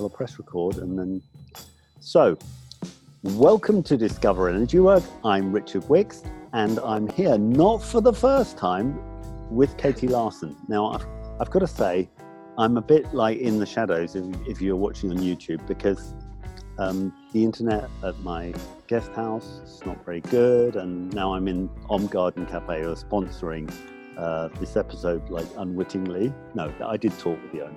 [0.00, 1.22] I'll press record and then.
[2.00, 2.36] So,
[3.22, 5.04] welcome to Discover Energy Work.
[5.24, 6.22] I'm Richard Wicks,
[6.52, 8.98] and I'm here not for the first time
[9.50, 10.56] with Katie Larson.
[10.68, 11.06] Now, I've,
[11.40, 12.10] I've got to say,
[12.58, 16.14] I'm a bit like in the shadows if, if you're watching on YouTube because
[16.78, 18.52] um, the internet at my
[18.86, 22.96] guest house is not very good, and now I'm in Om Garden Cafe, who are
[22.96, 23.72] sponsoring
[24.18, 26.32] uh, this episode like unwittingly.
[26.54, 27.76] No, I did talk with the owner.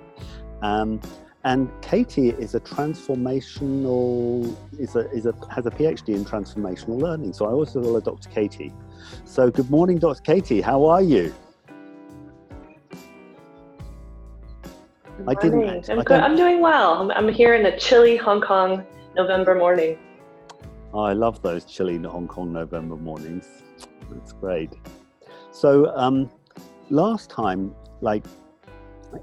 [0.62, 1.00] Um,
[1.44, 7.32] and Katie is a transformational is a, is a has a PhD in transformational learning.
[7.32, 8.28] So I also call her Dr.
[8.28, 8.72] Katie.
[9.24, 10.20] So good morning, Dr.
[10.22, 10.60] Katie.
[10.60, 11.32] How are you?
[15.26, 15.90] I didn't.
[15.90, 16.20] I'm, good.
[16.20, 16.94] I'm doing well.
[16.94, 18.84] I'm, I'm here in a chilly Hong Kong
[19.16, 19.98] November morning.
[20.92, 23.46] Oh, I love those chilly Hong Kong November mornings.
[24.10, 24.70] That's great.
[25.50, 26.30] So um,
[26.88, 28.24] last time, like,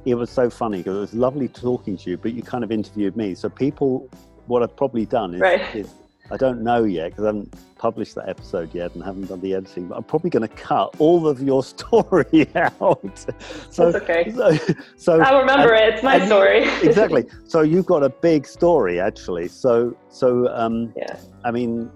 [0.06, 2.72] it was so funny because it was lovely talking to you, but you kind of
[2.72, 3.36] interviewed me.
[3.36, 4.10] So people,
[4.48, 5.76] what I've probably done is, right.
[5.76, 5.94] is
[6.32, 9.54] I don't know yet because I haven't published that episode yet and haven't done the
[9.54, 9.88] editing.
[9.88, 13.26] But I'm probably going to cut all of your story out.
[13.70, 14.32] So, That's okay.
[14.32, 14.58] So,
[14.98, 15.94] so I remember and, it.
[15.96, 16.64] It's my story.
[16.84, 17.26] exactly.
[17.46, 19.48] So you've got a big story actually.
[19.48, 21.20] So so um, yeah.
[21.44, 21.92] I mean,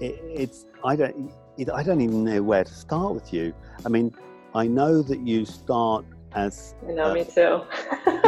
[0.00, 1.32] it, it's I don't
[1.72, 3.54] I don't even know where to start with you.
[3.86, 4.12] I mean,
[4.54, 6.04] I know that you start
[6.38, 7.62] as I know uh, me too.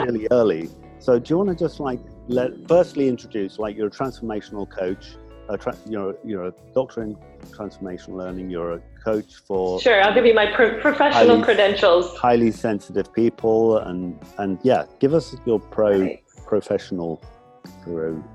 [0.02, 0.68] really early.
[0.98, 5.16] So do you want to just like let firstly introduce like you're a transformational coach,
[5.48, 7.16] a tra- you're you're a doctor in
[7.52, 8.50] transformational learning.
[8.50, 10.02] You're a coach for sure.
[10.02, 12.16] I'll give you my pro- professional highly, credentials.
[12.18, 16.24] Highly sensitive people, and and yeah, give us your pro right.
[16.46, 17.22] professional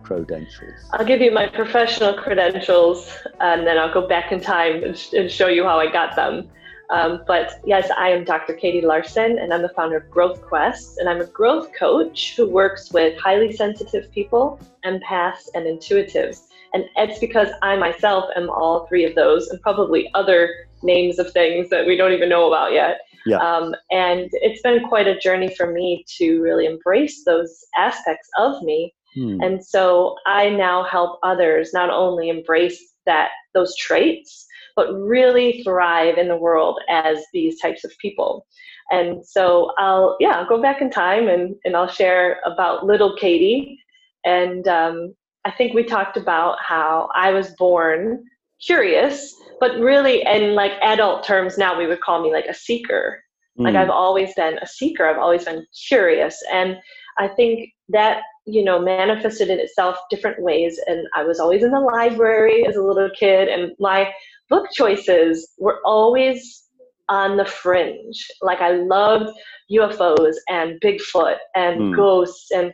[0.04, 0.76] credentials?
[0.94, 5.14] I'll give you my professional credentials and then I'll go back in time and, sh-
[5.14, 6.50] and show you how I got them.
[6.90, 8.54] Um, but yes, I am Dr.
[8.54, 10.98] Katie Larson and I'm the founder of Growth Quest.
[10.98, 16.48] And I'm a growth coach who works with highly sensitive people, empaths, and intuitives.
[16.74, 21.32] And it's because I myself am all three of those and probably other names of
[21.32, 23.00] things that we don't even know about yet.
[23.26, 23.38] Yeah.
[23.38, 28.62] Um, and it's been quite a journey for me to really embrace those aspects of
[28.62, 29.42] me Hmm.
[29.42, 36.18] And so I now help others not only embrace that those traits, but really thrive
[36.18, 38.46] in the world as these types of people.
[38.92, 43.16] And so I'll yeah I'll go back in time and and I'll share about little
[43.16, 43.80] Katie.
[44.24, 45.16] And um,
[45.46, 48.24] I think we talked about how I was born
[48.62, 53.24] curious, but really in like adult terms now we would call me like a seeker.
[53.58, 53.78] Like hmm.
[53.78, 55.08] I've always been a seeker.
[55.08, 56.76] I've always been curious, and
[57.18, 61.72] I think that you know manifested in itself different ways and i was always in
[61.72, 64.12] the library as a little kid and my
[64.50, 66.64] book choices were always
[67.10, 69.30] on the fringe like i loved
[69.72, 71.96] ufos and bigfoot and mm.
[71.96, 72.74] ghosts and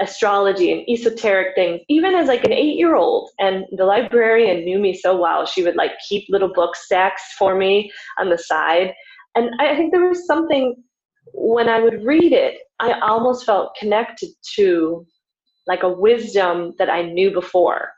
[0.00, 4.78] astrology and esoteric things even as like an eight year old and the librarian knew
[4.78, 8.92] me so well she would like keep little book stacks for me on the side
[9.34, 10.74] and i think there was something
[11.32, 15.06] when I would read it, I almost felt connected to
[15.66, 17.90] like a wisdom that I knew before.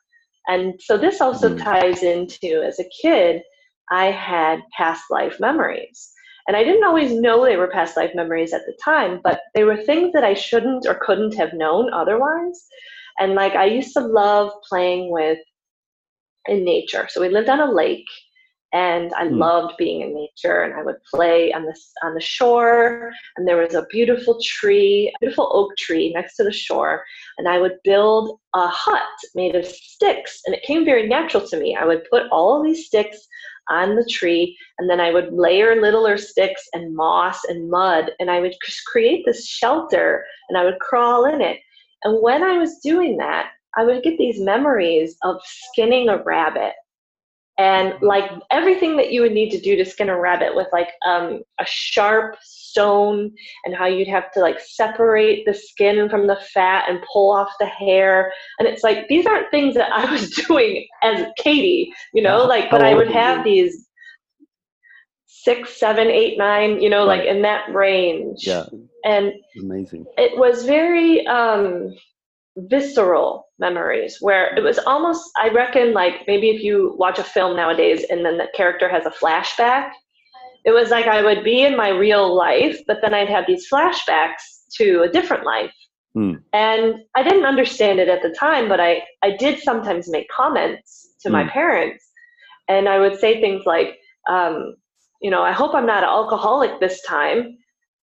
[0.48, 1.62] And so this also mm.
[1.62, 3.42] ties into as a kid,
[3.90, 6.10] I had past life memories.
[6.46, 9.64] And I didn't always know they were past life memories at the time, but they
[9.64, 12.66] were things that I shouldn't or couldn't have known otherwise.
[13.18, 15.38] And like I used to love playing with
[16.46, 17.06] in nature.
[17.10, 18.06] So we lived on a lake
[18.72, 19.38] and I mm.
[19.38, 23.56] loved being in nature and I would play on the on the shore and there
[23.56, 27.04] was a beautiful tree, a beautiful oak tree next to the shore
[27.38, 29.02] and I would build a hut
[29.34, 31.76] made of sticks and it came very natural to me.
[31.76, 33.26] I would put all of these sticks
[33.70, 38.30] on the tree and then I would layer littler sticks and moss and mud and
[38.30, 38.54] I would
[38.86, 41.58] create this shelter and I would crawl in it.
[42.04, 46.72] And when I was doing that, I would get these memories of skinning a rabbit
[47.58, 50.90] and like everything that you would need to do to skin a rabbit with like
[51.04, 53.32] um, a sharp stone
[53.64, 57.50] and how you'd have to like separate the skin from the fat and pull off
[57.58, 58.32] the hair.
[58.58, 62.44] And it's like these aren't things that i was doing as katie you know?
[62.44, 63.88] Like but i would have these
[65.26, 67.20] six seven eight nine you know right.
[67.20, 68.46] like in that range.
[68.46, 68.66] Yeah.
[69.04, 70.04] And amazing.
[70.16, 71.94] it was very um
[72.56, 77.56] visceral memories where it was almost i reckon like maybe if you watch a film
[77.56, 79.90] nowadays and then the character has a flashback
[80.64, 83.68] it was like i would be in my real life but then i'd have these
[83.70, 85.72] flashbacks to a different life
[86.16, 86.36] mm.
[86.52, 91.14] and i didn't understand it at the time but i i did sometimes make comments
[91.20, 91.32] to mm.
[91.32, 91.50] my hmm.
[91.50, 92.08] parents
[92.68, 93.98] and i would say things like
[94.28, 94.74] um,
[95.22, 97.56] you know i hope i'm not an alcoholic this time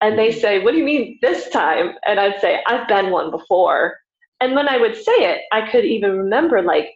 [0.00, 0.38] and they hmm.
[0.38, 3.99] say what do you mean this time and i'd say i've been one before
[4.40, 6.88] and when I would say it, I could even remember like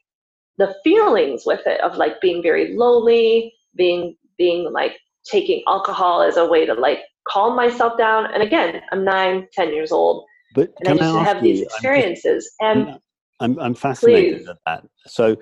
[0.58, 4.92] the feelings with it of like being very lonely, being being like
[5.24, 8.32] taking alcohol as a way to like calm myself down.
[8.32, 10.24] And again, I'm nine, ten years old,
[10.54, 12.50] but and I just have these experiences.
[12.60, 13.00] I'm and
[13.40, 14.48] I'm, I'm fascinated please.
[14.48, 14.84] at that.
[15.06, 15.36] So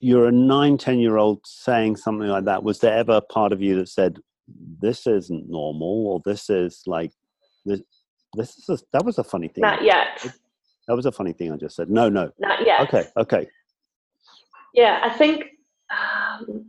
[0.00, 2.62] you're a nine, ten year old saying something like that.
[2.62, 4.18] Was there ever a part of you that said,
[4.80, 7.12] "This isn't normal," or "This is like
[7.64, 7.80] this"?
[8.36, 9.62] This is a, that was a funny thing.
[9.62, 10.26] Not yet.
[10.88, 11.90] That was a funny thing I just said.
[11.90, 12.30] No, no.
[12.38, 12.80] Not yet.
[12.82, 13.48] Okay, okay.
[14.74, 15.44] Yeah, I think
[15.90, 16.66] um,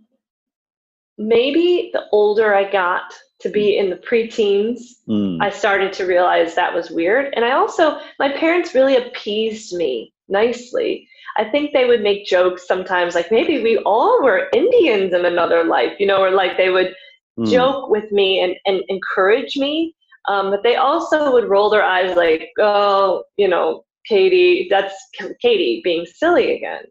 [1.17, 5.37] maybe the older I got to be in the preteens, Mm.
[5.41, 7.33] I started to realize that was weird.
[7.35, 11.07] And I also, my parents really appeased me nicely.
[11.37, 15.63] I think they would make jokes sometimes, like maybe we all were Indians in another
[15.65, 16.95] life, you know, or like they would
[17.37, 17.51] Mm.
[17.51, 19.93] joke with me and, and encourage me.
[20.29, 24.95] Um, but they also would roll their eyes like, oh, you know, Katie, that's
[25.41, 26.83] Katie being silly again.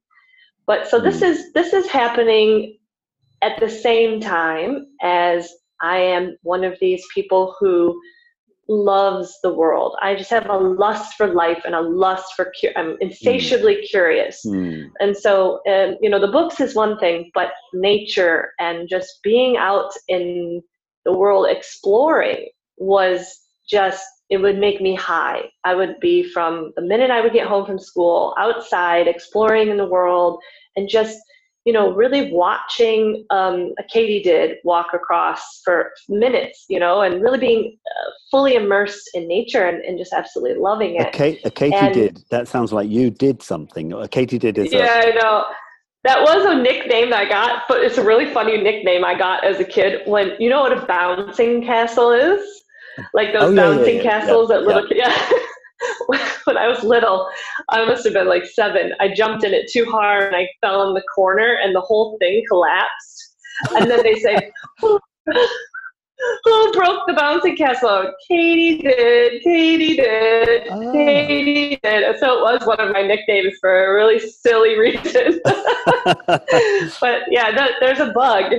[0.67, 1.29] But so this Mm.
[1.31, 2.79] is this is happening
[3.43, 5.53] at the same time as
[5.83, 8.01] I am one of these people who
[8.69, 9.95] loves the world.
[10.01, 14.43] I just have a lust for life and a lust for cu- I'm insatiably curious.
[14.47, 14.91] Mm.
[15.01, 19.57] And so, um, you know, the books is one thing, but nature and just being
[19.59, 20.63] out in
[21.05, 23.39] the world exploring was
[23.69, 24.03] just,
[24.35, 25.43] it would make me high.
[25.65, 29.77] I would be from the minute I would get home from school, outside, exploring in
[29.79, 30.41] the world,
[30.77, 31.19] and just,
[31.65, 37.23] you know, really watching um, a Katie did walk across for minutes, you know, and
[37.23, 41.13] really being uh, fully immersed in nature and, and just absolutely loving A, it.
[41.13, 42.19] Kate, a Katie And- did.
[42.31, 43.93] That sounds like you did something.
[43.93, 45.45] A Katie did is Yeah, I know.
[46.03, 49.43] That was a nickname that I got, but it's a really funny nickname I got
[49.43, 50.03] as a kid.
[50.07, 52.64] When you know what a bouncing castle is,
[53.13, 54.87] like those Oh, yeah, yeah, bouncing yeah, castles yeah, that little.
[54.91, 55.31] Yeah.
[56.45, 57.29] when I was little,
[57.71, 58.93] I must have been like seven.
[59.01, 62.17] I jumped in it too hard and I fell in the corner, and the whole
[62.19, 63.35] thing collapsed.
[63.77, 64.51] And then they say,
[64.81, 64.99] "Who,
[66.45, 69.43] who broke the bouncing castle?" Oh, Katie did.
[69.43, 70.69] Katie did.
[70.71, 70.93] Oh.
[70.93, 72.03] Katie did.
[72.03, 75.41] And so it was one of my nicknames for a really silly reason.
[75.45, 78.53] but yeah, that, there's a bug.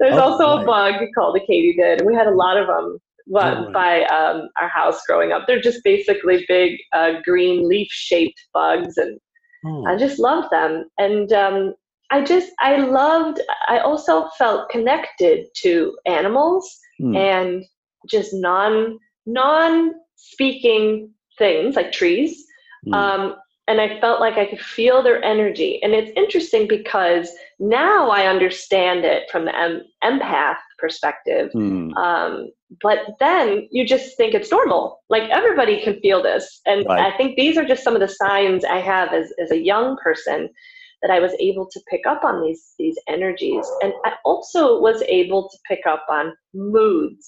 [0.00, 0.62] There's Oh, also right.
[0.62, 2.98] a bug called a katydid, and we had a lot of them
[3.32, 5.46] but Oh, by um, our house growing up.
[5.46, 9.18] They're just basically big uh, green leaf-shaped bugs, and
[9.64, 9.84] Oh.
[9.86, 10.86] I just loved them.
[10.98, 11.74] And um,
[12.10, 13.40] I just I loved.
[13.68, 17.16] I also felt connected to animals Hmm.
[17.16, 17.64] and
[18.10, 22.44] just non non speaking things like trees.
[22.86, 22.94] Hmm.
[22.94, 23.36] Um,
[23.68, 25.80] and I felt like I could feel their energy.
[25.82, 27.30] And it's interesting because
[27.60, 31.46] now I understand it from the em- empath perspective.
[31.52, 31.92] Hmm.
[32.06, 32.32] Um,
[32.86, 34.82] but then you just think it's normal.
[35.14, 36.44] Like everybody can feel this.
[36.70, 37.12] And Right.
[37.12, 39.96] I think these are just some of the signs I have as, as a young
[40.06, 40.48] person
[41.02, 43.66] that I was able to pick up on these these energies.
[43.82, 46.24] And I also was able to pick up on
[46.54, 47.26] moods.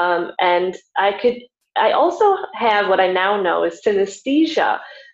[0.00, 0.22] Um,
[0.54, 1.38] and I could
[1.76, 4.70] I also have what I now know is synesthesia.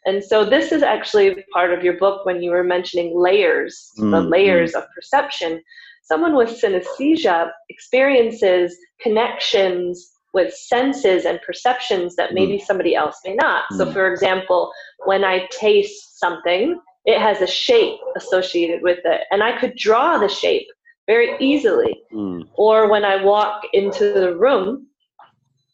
[0.06, 4.04] And so this is actually part of your book when you were mentioning layers, the
[4.04, 5.62] Mm, layers of perception.
[6.04, 13.64] Someone with synesthesia experiences connections with senses and perceptions that maybe somebody else may not.
[13.78, 13.92] So Mm.
[13.92, 14.72] for example,
[15.06, 20.18] when I taste something, it has a shape associated with it, and I could draw
[20.18, 20.66] the shape
[21.06, 22.42] very easily Hmm.
[22.56, 24.86] or when I walk into the room,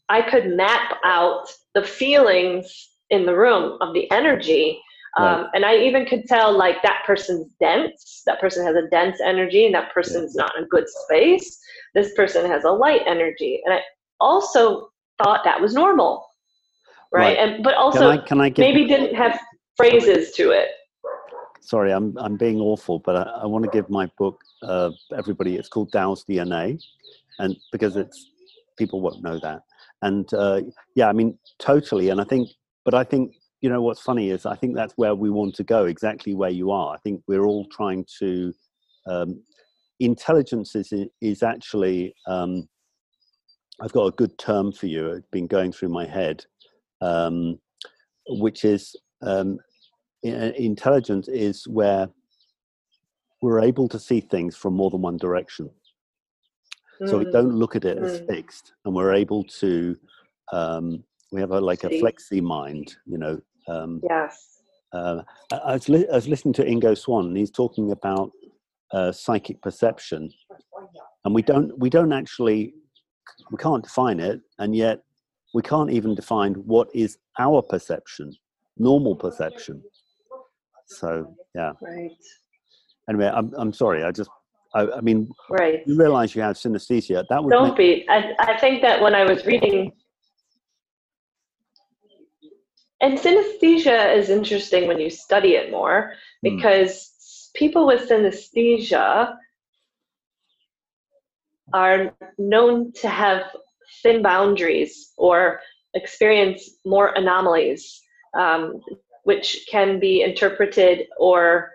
[0.08, 4.82] I could map out the feelings in the room of the energy.
[5.16, 9.20] Um, and I even could tell like that person's dense, that person has a dense
[9.20, 11.58] energy, and that person's not in a good space.
[11.94, 13.60] This person has a light energy.
[13.64, 13.80] And I
[14.20, 14.90] also
[15.22, 16.26] thought that was normal.
[17.12, 17.36] Right.
[17.36, 17.38] Right.
[17.38, 18.18] And but Can also I?
[18.18, 18.62] Can I give?
[18.62, 19.38] maybe didn't have
[19.76, 20.68] phrases to it.
[21.60, 25.56] Sorry, I'm I'm being awful, but I, I want to give my book uh, everybody.
[25.56, 26.80] It's called Dow's DNA,
[27.40, 28.30] and because it's
[28.78, 29.62] people won't know that.
[30.02, 30.62] And uh,
[30.94, 32.10] yeah, I mean totally.
[32.10, 32.48] And I think,
[32.84, 35.64] but I think you know what's funny is I think that's where we want to
[35.64, 35.84] go.
[35.86, 36.94] Exactly where you are.
[36.94, 38.52] I think we're all trying to.
[39.06, 39.42] Um,
[40.00, 42.14] intelligence is is actually.
[42.26, 42.68] Um,
[43.82, 45.06] I've got a good term for you.
[45.12, 46.44] It's been going through my head,
[47.00, 47.58] um,
[48.28, 49.58] which is um,
[50.22, 52.08] intelligence is where
[53.40, 55.70] we're able to see things from more than one direction.
[57.06, 58.26] So we Mm, don't look at it as Mm.
[58.26, 59.96] fixed, and we're able to.
[60.52, 61.02] Um,
[61.32, 63.40] we have a like a flexi mind, you know.
[63.68, 64.62] Um, Yes.
[64.92, 68.30] uh, I, was li- I was listening to Ingo Swann, and he's talking about
[68.92, 70.30] uh, psychic perception,
[71.24, 72.74] and we don't we don't actually
[73.50, 75.02] we can't define it, and yet
[75.54, 78.32] we can't even define what is our perception.
[78.78, 79.82] normal perception.
[80.86, 81.72] So yeah.
[81.80, 82.10] Right.
[83.08, 84.02] Anyway, I'm I'm sorry.
[84.04, 84.30] I just
[84.74, 85.80] I, I mean, right.
[85.86, 87.24] You realize you have synesthesia.
[87.28, 88.08] That would don't make- be.
[88.08, 89.92] I I think that when I was reading.
[93.00, 96.56] And synesthesia is interesting when you study it more hmm.
[96.56, 97.58] because mm.
[97.58, 99.36] people with synesthesia
[101.72, 103.44] are known to have
[104.02, 105.60] thin boundaries or
[105.94, 108.00] experience more anomalies,
[108.36, 108.80] um,
[109.24, 111.70] which can be interpreted or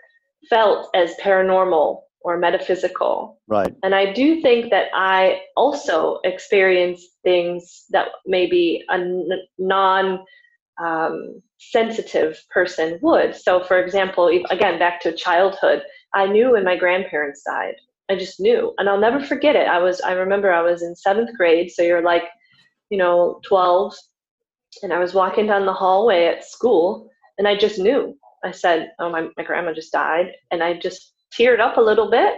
[0.50, 3.40] felt as paranormal or metaphysical.
[3.48, 3.74] Right.
[3.84, 9.00] And I do think that I also experience things that maybe a
[9.60, 10.26] non
[10.84, 13.36] um, sensitive person would.
[13.36, 17.76] So, for example, again, back to childhood, I knew when my grandparents died.
[18.10, 19.68] I just knew, and I'll never forget it.
[19.68, 22.24] I was, I remember, I was in seventh grade, so you're like,
[22.90, 23.96] you know, twelve,
[24.84, 28.16] and I was walking down the hallway at school, and I just knew.
[28.44, 32.12] I said, "Oh, my my grandma just died," and I just teared up a little
[32.12, 32.36] bit.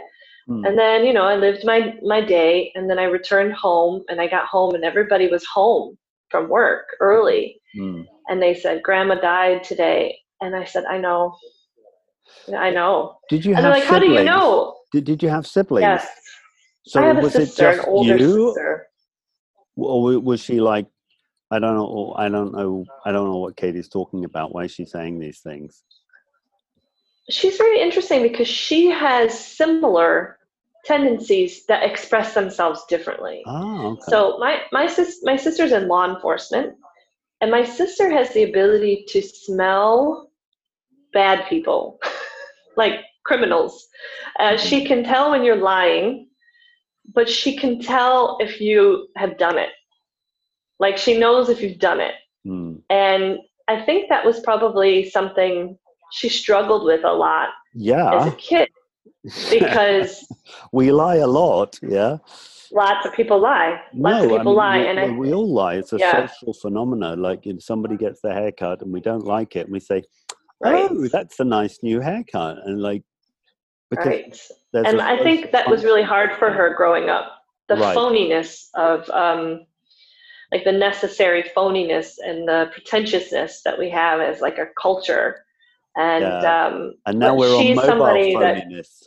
[0.49, 0.65] Mm.
[0.65, 4.21] And then, you know, I lived my my day, and then I returned home, and
[4.21, 5.97] I got home, and everybody was home
[6.29, 8.05] from work early, mm.
[8.29, 11.35] And they said, "Grandma died today," and I said, "I know."
[12.55, 13.17] I know.
[13.29, 14.03] Did you and have like, siblings?
[14.03, 14.77] How do you know?
[14.91, 15.83] Did, did you have siblings?
[15.83, 16.07] Yes.
[16.85, 18.47] So I have was sister, it just you?
[18.49, 18.87] sister.
[19.75, 20.87] Or was she like,
[21.51, 24.53] I don't know, I don't know, I don't know what Katie's talking about.
[24.53, 25.83] Why is she saying these things?
[27.29, 30.39] She's very interesting because she has similar
[30.85, 33.43] tendencies that express themselves differently.
[33.45, 34.01] Oh, okay.
[34.07, 36.75] So my my sis my sister's in law enforcement,
[37.41, 40.31] and my sister has the ability to smell
[41.13, 41.99] bad people,
[42.77, 43.87] like criminals.
[44.39, 46.29] Uh, she can tell when you're lying,
[47.13, 49.69] but she can tell if you have done it.
[50.79, 52.15] Like she knows if you've done it.
[52.45, 52.81] Mm.
[52.89, 55.77] And I think that was probably something
[56.11, 58.21] she struggled with a lot yeah.
[58.21, 58.69] as a kid
[59.49, 60.25] because
[60.71, 62.17] we lie a lot, yeah.
[62.71, 63.81] Lots of people lie.
[63.93, 65.75] Lots no, of people I mean, lie, we, and we all lie.
[65.75, 66.27] It's a yeah.
[66.27, 67.21] social phenomenon.
[67.21, 70.03] Like if somebody gets their haircut and we don't like it, and we say,
[70.59, 70.87] right.
[70.89, 73.03] "Oh, that's a nice new haircut," and like
[73.95, 74.37] right.
[74.73, 77.31] And I think that was really hard for her growing up.
[77.69, 77.95] The right.
[77.95, 79.65] phoniness of um,
[80.51, 85.43] like the necessary phoniness and the pretentiousness that we have as like a culture.
[85.95, 86.67] And yeah.
[86.67, 89.03] um, and now we're on mobile phoniness.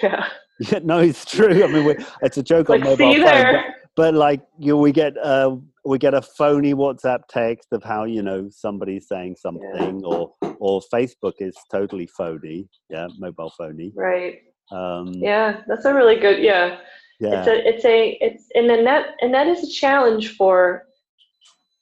[0.00, 0.28] That, yeah.
[0.60, 0.80] Yeah.
[0.82, 1.64] No, it's true.
[1.64, 3.64] I mean, it's a joke like, on mobile phone, but,
[3.96, 8.22] but, like you, we get uh, we get a phony WhatsApp text of how you
[8.22, 10.06] know somebody's saying something, yeah.
[10.06, 12.68] or or Facebook is totally phony.
[12.88, 13.92] Yeah, mobile phony.
[13.94, 14.38] Right.
[14.70, 16.42] Um, yeah, that's a really good.
[16.42, 16.78] Yeah.
[17.20, 17.40] Yeah.
[17.40, 20.86] It's a it's a it's and then that and that is a challenge for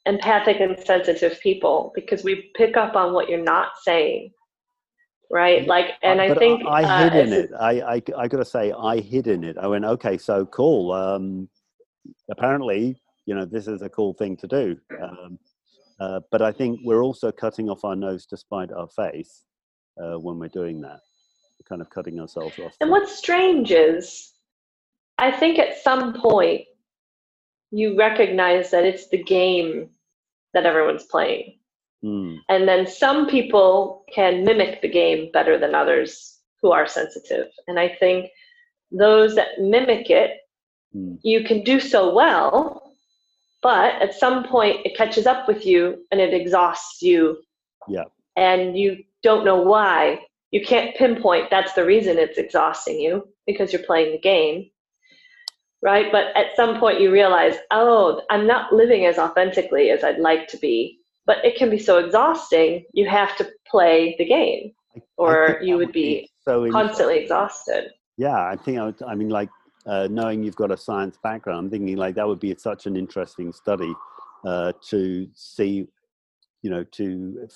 [0.07, 4.31] empathic and sensitive people because we pick up on what you're not saying
[5.31, 5.67] right?
[5.67, 7.51] Like and i think i, I hid uh, in it.
[7.59, 9.57] I, I i gotta say i hid in it.
[9.59, 11.49] I went okay so cool um
[12.31, 14.77] apparently you know this is a cool thing to do.
[15.03, 15.39] Um,
[16.01, 19.45] uh, but i think we're also cutting off our nose to spite our face
[20.01, 21.01] uh, when we're doing that.
[21.59, 24.33] We're kind of cutting ourselves off and what's strange is
[25.19, 26.63] i think at some point
[27.71, 29.91] you recognize that it's the game
[30.55, 31.59] that everyone's playing
[32.05, 32.37] mm.
[32.49, 37.47] and then some people can mimic the game better than others who are sensitive.
[37.67, 38.31] And i think
[38.91, 40.39] those that mimic it
[40.95, 41.19] mm.
[41.23, 42.89] you can do so well
[43.63, 47.43] but at some point it catches up with you and it exhausts you.
[47.89, 48.05] Yeah.
[48.37, 50.21] And you don't know why.
[50.53, 54.71] You can't pinpoint that's the reason it's exhausting you because you're playing the game
[55.81, 56.11] right?
[56.11, 60.49] But at some point you realize oh i'm not living as authentically as i'd like
[60.49, 64.73] to be but it can be so exhausting you have to play the game
[65.17, 69.51] or you would be so constantly exhausted yeah i think i, would, I mean like
[69.89, 72.95] uh, knowing you've got a science background, I'm thinking like that would be such an
[72.95, 73.93] interesting study
[74.47, 75.87] uh, to see,
[76.63, 77.49] you know, to,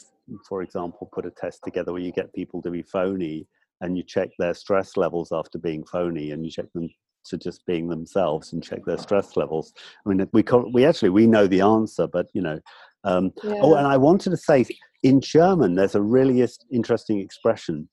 [0.48, 3.46] for example, put a test together where you get people to be phony
[3.82, 6.88] and you check their stress levels after being phony and you check them
[7.24, 9.74] to just being themselves and check their stress levels.
[10.06, 12.58] I mean, we call, we actually we know the answer, but you know.
[13.04, 13.60] Um, oh, yeah.
[13.62, 14.64] Oh, and I wanted to say
[15.02, 17.88] in German, there's a really interesting expression.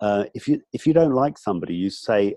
[0.00, 2.34] Uh, if you if you don't like somebody, you say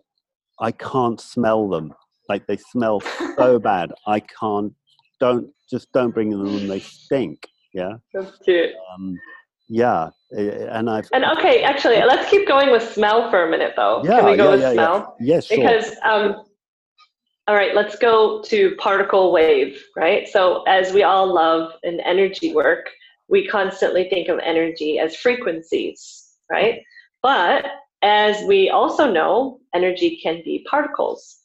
[0.59, 1.93] I can't smell them.
[2.29, 3.01] Like they smell
[3.35, 3.91] so bad.
[4.07, 4.73] I can't.
[5.19, 6.67] Don't just don't bring them in.
[6.67, 7.47] They stink.
[7.73, 7.93] Yeah.
[8.13, 8.71] That's cute.
[8.93, 9.17] Um,
[9.69, 11.63] yeah, and I've and okay.
[11.63, 14.03] Actually, let's keep going with smell for a minute, though.
[14.03, 15.15] Yeah, Can we go yeah, with yeah, smell?
[15.19, 15.35] Yeah.
[15.35, 15.57] Yes, sure.
[15.57, 16.43] Because um,
[17.47, 19.83] all right, let's go to particle wave.
[19.95, 20.27] Right.
[20.27, 22.89] So as we all love in energy work,
[23.27, 26.81] we constantly think of energy as frequencies, right?
[27.21, 27.65] But
[28.01, 31.39] as we also know, energy can be particles.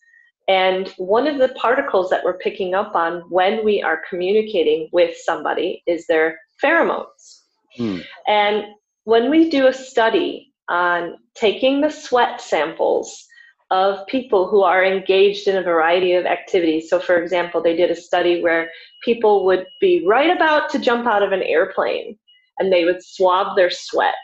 [0.48, 5.16] And one of the particles that we're picking up on when we are communicating with
[5.16, 7.42] somebody is their pheromones.
[7.76, 7.98] Hmm.
[8.26, 8.64] And
[9.04, 13.27] when we do a study on taking the sweat samples
[13.70, 16.88] of people who are engaged in a variety of activities.
[16.88, 18.70] So, for example, they did a study where
[19.04, 22.18] people would be right about to jump out of an airplane
[22.58, 24.14] and they would swab their sweat.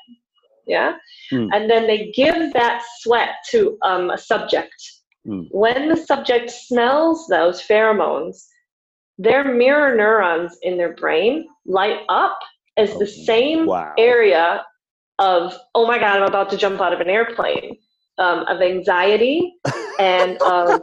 [0.67, 0.95] Yeah.
[1.31, 1.51] Mm.
[1.53, 4.75] And then they give that sweat to um, a subject.
[5.27, 5.49] Mm.
[5.51, 8.47] When the subject smells those pheromones,
[9.19, 12.39] their mirror neurons in their brain light up
[12.77, 13.93] as oh, the same wow.
[13.99, 14.65] area
[15.19, 17.77] of, oh my God, I'm about to jump out of an airplane
[18.19, 19.55] um, of anxiety
[19.99, 20.83] and of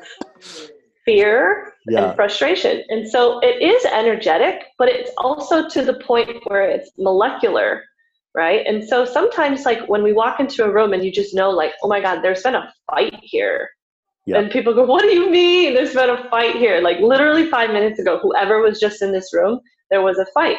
[1.06, 2.06] fear yeah.
[2.06, 2.84] and frustration.
[2.90, 7.84] And so it is energetic, but it's also to the point where it's molecular,
[8.36, 8.66] right?
[8.66, 11.74] And so sometimes, like when we walk into a room and you just know, like,
[11.84, 13.70] oh my God, there's been a fight here.
[14.28, 14.38] Yeah.
[14.38, 15.74] And people go, what do you mean?
[15.74, 16.80] There's been a fight here.
[16.82, 19.60] Like literally five minutes ago, whoever was just in this room,
[19.90, 20.58] there was a fight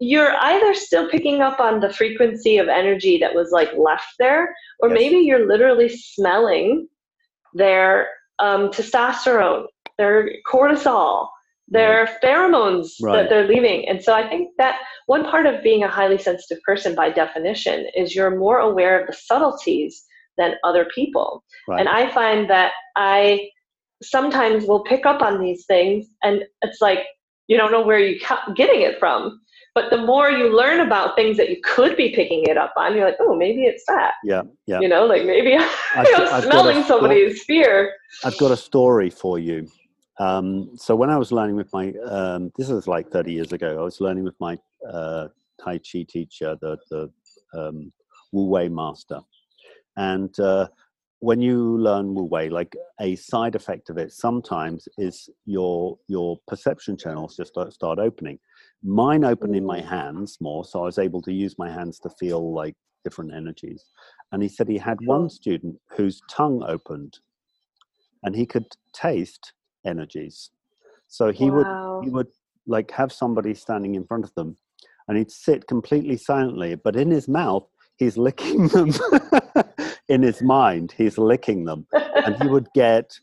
[0.00, 4.54] you're either still picking up on the frequency of energy that was like left there,
[4.80, 4.98] or yes.
[4.98, 6.88] maybe you're literally smelling
[7.54, 9.66] their um, testosterone,
[9.98, 11.28] their cortisol,
[11.68, 12.22] their right.
[12.22, 13.22] pheromones right.
[13.22, 13.86] that they're leaving.
[13.88, 17.86] And so I think that one part of being a highly sensitive person, by definition,
[17.94, 20.04] is you're more aware of the subtleties
[20.38, 21.44] than other people.
[21.68, 21.78] Right.
[21.78, 23.50] And I find that I
[24.02, 27.00] sometimes will pick up on these things, and it's like
[27.48, 28.18] you don't know where you're
[28.54, 29.40] getting it from.
[29.74, 32.96] But the more you learn about things that you could be picking it up on,
[32.96, 34.14] you're like, oh, maybe it's that.
[34.24, 34.80] Yeah, yeah.
[34.80, 35.56] You know, like maybe
[35.94, 37.94] I'm smelling somebody's fear.
[38.24, 39.68] I've got a story for you.
[40.18, 43.80] Um, so when I was learning with my, um, this was like 30 years ago,
[43.80, 45.28] I was learning with my uh,
[45.62, 47.10] Tai Chi teacher, the, the
[47.54, 47.92] um,
[48.32, 49.20] Wu Wei master.
[49.96, 50.68] And uh,
[51.20, 56.38] when you learn Wu Wei, like a side effect of it sometimes is your your
[56.48, 58.38] perception channels just start opening.
[58.82, 62.10] Mine opened in my hands more, so I was able to use my hands to
[62.18, 63.84] feel like different energies.
[64.32, 67.18] And he said he had one student whose tongue opened
[68.22, 69.52] and he could taste
[69.84, 70.50] energies.
[71.08, 71.98] So he wow.
[72.00, 72.28] would he would
[72.66, 74.56] like have somebody standing in front of them
[75.08, 77.66] and he'd sit completely silently, but in his mouth
[77.96, 78.90] he's licking them.
[80.08, 81.86] in his mind, he's licking them.
[81.92, 83.18] and he would get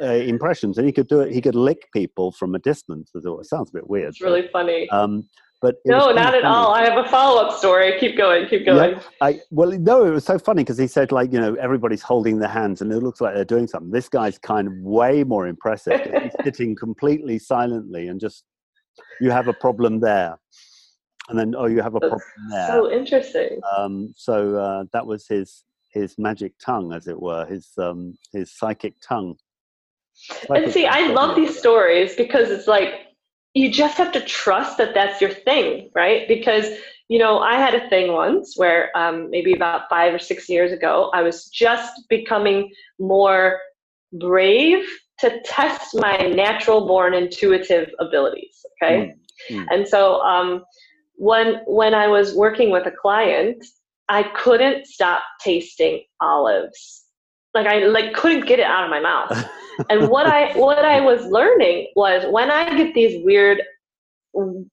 [0.00, 1.32] uh, impressions, and he could do it.
[1.32, 3.10] He could lick people from a distance.
[3.14, 4.10] It sounds a bit weird.
[4.10, 4.88] It's really funny.
[4.90, 5.28] Um,
[5.60, 6.44] but no, not at funny.
[6.44, 6.72] all.
[6.72, 7.98] I have a follow up story.
[7.98, 8.46] Keep going.
[8.48, 8.92] Keep going.
[8.92, 12.02] Yeah, I, well, no, it was so funny because he said like you know everybody's
[12.02, 13.90] holding their hands and it looks like they're doing something.
[13.90, 16.00] This guy's kind of way more impressive.
[16.00, 18.44] he's sitting completely silently and just
[19.20, 20.38] you have a problem there,
[21.28, 22.68] and then oh you have a problem there.
[22.68, 23.60] So interesting.
[23.76, 28.56] Um, so uh, that was his his magic tongue, as it were, his um, his
[28.56, 29.36] psychic tongue
[30.50, 32.94] and see, I love these stories because it's like
[33.54, 36.28] you just have to trust that that's your thing, right?
[36.28, 36.66] Because
[37.08, 40.72] you know, I had a thing once where um, maybe about five or six years
[40.72, 43.60] ago, I was just becoming more
[44.12, 44.86] brave
[45.20, 48.64] to test my natural born intuitive abilities.
[48.82, 49.14] Okay.
[49.50, 49.64] Mm-hmm.
[49.70, 50.64] And so um,
[51.16, 53.64] when when I was working with a client,
[54.08, 57.04] I couldn't stop tasting olives.
[57.58, 59.48] Like I like couldn't get it out of my mouth.
[59.90, 63.62] and what I what I was learning was when I get these weird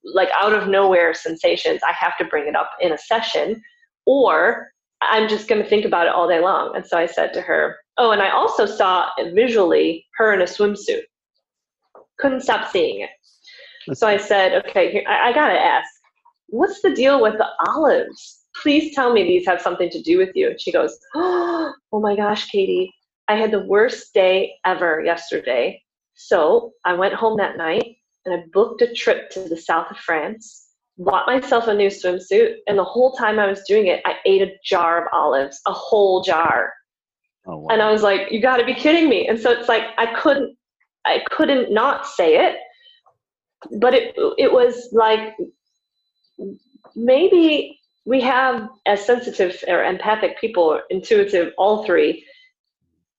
[0.03, 3.61] like out of nowhere sensations, I have to bring it up in a session
[4.05, 4.69] or
[5.01, 6.75] I'm just going to think about it all day long.
[6.75, 10.45] And so I said to her, "Oh, and I also saw visually her in a
[10.45, 11.03] swimsuit.
[12.19, 15.89] Couldn't stop seeing it." So I said, "Okay, here, I, I got to ask,
[16.47, 18.44] what's the deal with the olives?
[18.61, 22.15] Please tell me these have something to do with you." And she goes, "Oh my
[22.15, 22.93] gosh, Katie,
[23.27, 25.81] I had the worst day ever yesterday.
[26.13, 29.97] So I went home that night and I booked a trip to the south of
[29.97, 34.15] France, bought myself a new swimsuit, and the whole time I was doing it, I
[34.25, 36.73] ate a jar of olives, a whole jar.
[37.47, 37.67] Oh, wow.
[37.69, 39.27] And I was like, you got to be kidding me.
[39.27, 40.57] And so it's like I couldn't
[41.05, 42.57] I couldn't not say it.
[43.79, 45.35] But it it was like
[46.95, 52.25] maybe we have as sensitive or empathic people, intuitive, all three,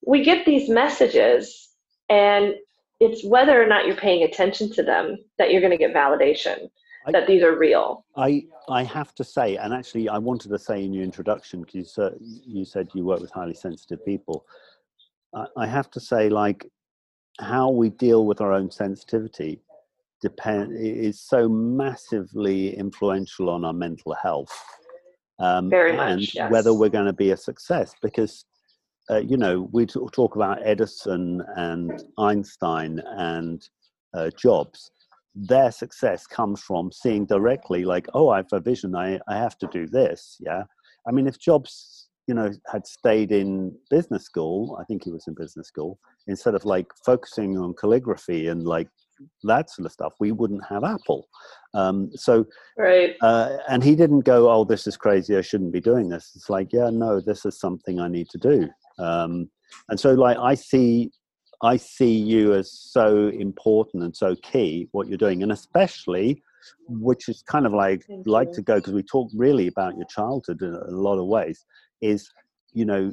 [0.07, 1.70] we get these messages
[2.09, 2.55] and
[3.01, 6.70] it's whether or not you're paying attention to them that you're going to get validation
[7.07, 8.05] I, that these are real.
[8.16, 11.96] I I have to say, and actually, I wanted to say in your introduction because
[11.96, 14.46] you, you said you work with highly sensitive people.
[15.35, 16.66] I, I have to say, like
[17.38, 19.61] how we deal with our own sensitivity
[20.22, 24.52] depend is so massively influential on our mental health
[25.38, 26.50] um, Very and yes.
[26.50, 28.44] whether we're going to be a success because
[29.11, 33.68] uh, you know we talk about edison and einstein and
[34.14, 34.90] uh, jobs
[35.35, 39.59] their success comes from seeing directly like oh i have a vision i, I have
[39.59, 40.62] to do this yeah
[41.07, 45.26] i mean if jobs you know had stayed in business school i think he was
[45.29, 48.88] in business school instead of like focusing on calligraphy and like
[49.44, 51.29] that sort of stuff, we wouldn't have Apple.
[51.74, 52.46] Um, so,
[52.79, 53.14] right.
[53.20, 55.37] Uh, and he didn't go, "Oh, this is crazy.
[55.37, 58.38] I shouldn't be doing this." It's like, yeah, no, this is something I need to
[58.38, 58.68] do.
[58.98, 59.50] Um,
[59.88, 61.11] and so, like, I see,
[61.62, 66.42] I see you as so important and so key what you're doing, and especially,
[66.88, 68.55] which is kind of like Thank like you.
[68.55, 71.64] to go because we talk really about your childhood in a lot of ways.
[72.00, 72.31] Is
[72.72, 73.12] you know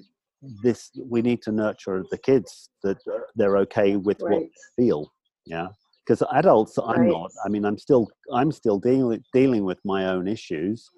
[0.62, 2.98] this we need to nurture the kids that
[3.36, 4.34] they're okay with right.
[4.34, 5.12] what they feel
[5.46, 5.68] yeah
[6.06, 7.10] because adults i'm right.
[7.10, 7.32] not.
[7.46, 10.90] I mean i'm still i'm still dealing dealing with my own issues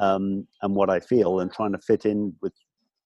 [0.00, 2.52] um, and what i feel and trying to fit in with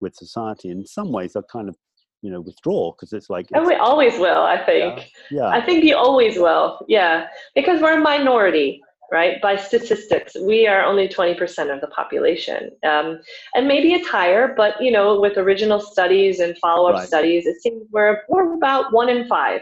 [0.01, 0.71] with society.
[0.71, 1.77] In some ways i kind of
[2.23, 5.11] you know withdraw because it's like and we always will i think.
[5.31, 7.27] yeah, yeah i think you always will yeah.
[7.55, 10.35] Because we're a minority right by statistics.
[10.35, 13.21] We are only 20% of the population um,
[13.55, 17.07] and maybe it's higher but you know with original studies and follow-up right.
[17.07, 19.61] studies it seems we're, we're about one in five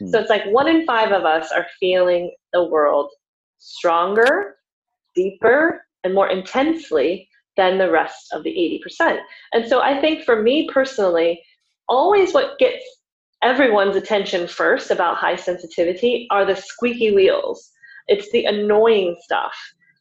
[0.00, 0.08] Hmm.
[0.08, 3.10] So it's like one in five of us are feeling the world
[3.58, 4.56] stronger,
[5.14, 8.50] deeper, and more intensely than the rest of the
[9.00, 9.18] 80%.
[9.52, 11.42] And so I think for me personally,
[11.88, 12.84] always what gets
[13.42, 17.70] everyone's attention first about high sensitivity are the squeaky wheels.
[18.08, 19.54] It's the annoying stuff.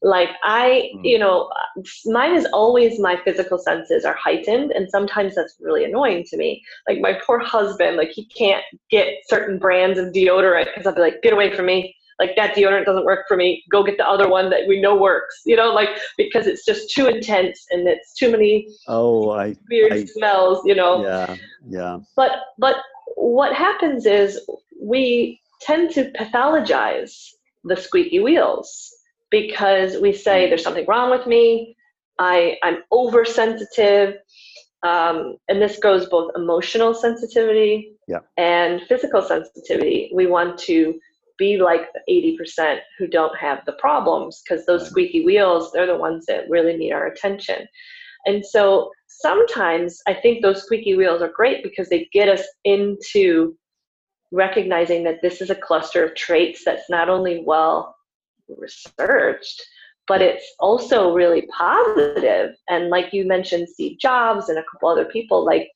[0.06, 1.04] Like I, hmm.
[1.04, 1.50] you know,
[2.06, 6.64] mine is always my physical senses are heightened, and sometimes that's really annoying to me.
[6.88, 11.02] Like my poor husband, like he can't get certain brands of deodorant because I'll be
[11.02, 11.96] like, get away from me.
[12.20, 13.64] Like that deodorant doesn't work for me.
[13.72, 15.42] Go get the other one that we know works.
[15.44, 15.90] You know, like
[16.20, 20.62] because it's just too intense and it's too many oh I, weird I, smells.
[20.66, 21.04] You know.
[21.04, 21.36] Yeah,
[21.68, 22.00] yeah.
[22.16, 22.76] But but
[23.16, 24.40] what happens is
[24.80, 27.32] we tend to pathologize
[27.64, 28.95] the squeaky wheels
[29.32, 31.76] because we say there's something wrong with me,
[32.20, 34.16] I, I'm oversensitive.
[34.84, 38.20] Um, and this goes both emotional sensitivity yeah.
[38.38, 40.12] and physical sensitivity.
[40.14, 41.00] We want to
[41.38, 45.98] be like the 80% who don't have the problems because those squeaky wheels, they're the
[45.98, 47.68] ones that really need our attention.
[48.26, 53.58] And so sometimes I think those squeaky wheels are great because they get us into
[54.32, 57.95] recognizing that this is a cluster of traits that's not only well
[58.50, 59.64] researched,
[60.08, 62.56] but it's also really positive.
[62.70, 65.70] And like you mentioned, Steve Jobs and a couple other people, like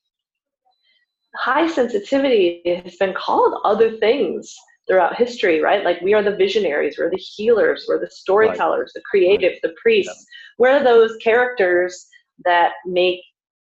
[1.36, 4.54] high sensitivity has been called other things
[4.88, 5.84] throughout history, right?
[5.84, 10.26] Like we are the visionaries, we're the healers, we're the storytellers, the creative, the priests.
[10.26, 10.34] Yeah.
[10.58, 12.06] We're those characters
[12.44, 13.20] that make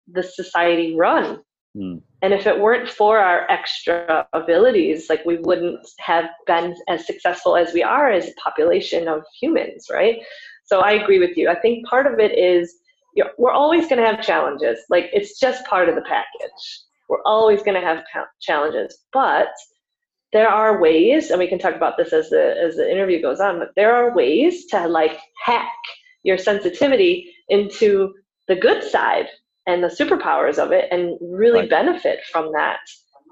[0.07, 1.41] the society run.
[1.77, 2.01] Mm.
[2.21, 7.55] And if it weren't for our extra abilities, like we wouldn't have been as successful
[7.55, 10.19] as we are as a population of humans, right?
[10.65, 11.49] So I agree with you.
[11.49, 12.75] I think part of it is
[13.15, 14.79] you know, we're always going to have challenges.
[14.89, 16.81] Like it's just part of the package.
[17.09, 18.03] We're always going to have
[18.41, 19.49] challenges, but
[20.33, 23.39] there are ways, and we can talk about this as the as the interview goes
[23.39, 23.59] on.
[23.59, 25.71] But there are ways to like hack
[26.23, 28.13] your sensitivity into
[28.47, 29.27] the good side
[29.67, 31.69] and the superpowers of it and really right.
[31.69, 32.79] benefit from that.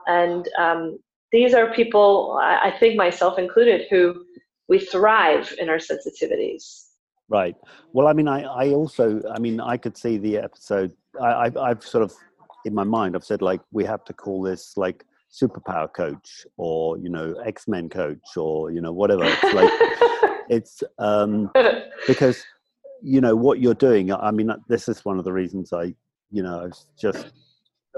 [0.06, 1.00] And um,
[1.32, 4.24] these are people, I think myself included, who
[4.68, 6.84] we thrive in our sensitivities.
[7.30, 7.56] Right.
[7.94, 10.94] Well, I mean, I, I also, I mean, I could see the episode.
[11.20, 12.14] I, I've, I've sort of,
[12.66, 16.98] in my mind, I've said like we have to call this like superpower coach or
[16.98, 19.24] you know X Men coach or you know whatever.
[19.24, 19.72] It's like
[20.50, 21.52] it's um,
[22.08, 22.44] because
[23.02, 24.12] you know what you're doing.
[24.12, 25.94] I mean, this is one of the reasons I
[26.32, 27.32] you know, it's just,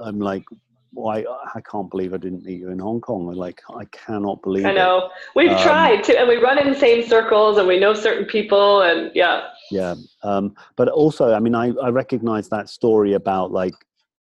[0.01, 0.43] I'm like,
[0.91, 3.27] why I can't believe I didn't meet you in Hong Kong.
[3.27, 4.65] Like I cannot believe.
[4.65, 5.11] I know it.
[5.35, 8.25] we've um, tried to, and we run in the same circles, and we know certain
[8.25, 9.47] people, and yeah.
[9.69, 13.73] Yeah, um, but also, I mean, I I recognize that story about like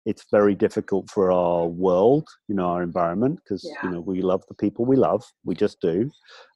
[0.06, 3.86] it's very difficult for our world, you know, our environment, because yeah.
[3.88, 6.10] you know we love the people we love, we just do,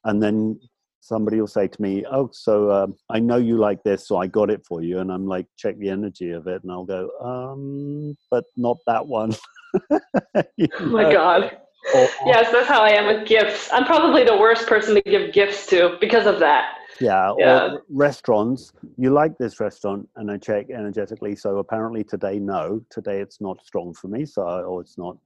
[0.05, 0.59] and then
[1.07, 4.27] somebody will say to me, "Oh, so um, I know you like this, so I
[4.27, 7.09] got it for you," and I'm like, "Check the energy of it," and I'll go,
[7.21, 9.33] "Um, but not that one."
[9.91, 11.57] oh my god!
[11.95, 13.69] Or, yes, that's how I am with gifts.
[13.71, 16.73] I'm probably the worst person to give gifts to because of that.
[16.99, 17.73] Yeah, yeah.
[17.73, 18.73] Or restaurants.
[18.97, 21.35] You like this restaurant, and I check energetically.
[21.35, 22.81] So apparently today, no.
[22.89, 24.25] Today it's not strong for me.
[24.25, 25.17] So or it's not.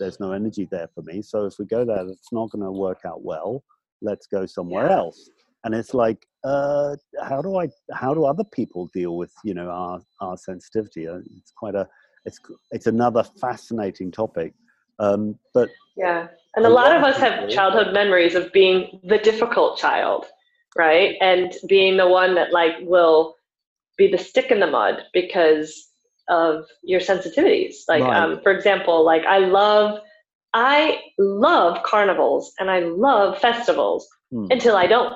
[0.00, 1.22] There's no energy there for me.
[1.22, 3.62] So if we go there, it's not going to work out well
[4.02, 4.96] let's go somewhere yeah.
[4.96, 5.30] else.
[5.64, 9.68] And it's like uh, how do i how do other people deal with you know
[9.70, 11.08] our our sensitivity?
[11.08, 11.88] Uh, it's quite a
[12.24, 12.38] it's
[12.70, 14.54] it's another fascinating topic.
[14.98, 16.28] Um, but yeah.
[16.56, 20.26] And a, lot, of us have childhood memories of being the difficult child
[20.78, 21.16] right?
[21.20, 23.34] And being the one that like will
[23.96, 25.88] be the stick in the mud because
[26.28, 27.74] of your sensitivities.
[27.88, 28.22] Like right.
[28.22, 30.00] um, for example like i love
[30.54, 34.46] i love carnivals and i love festivals hmm.
[34.50, 35.14] until i don't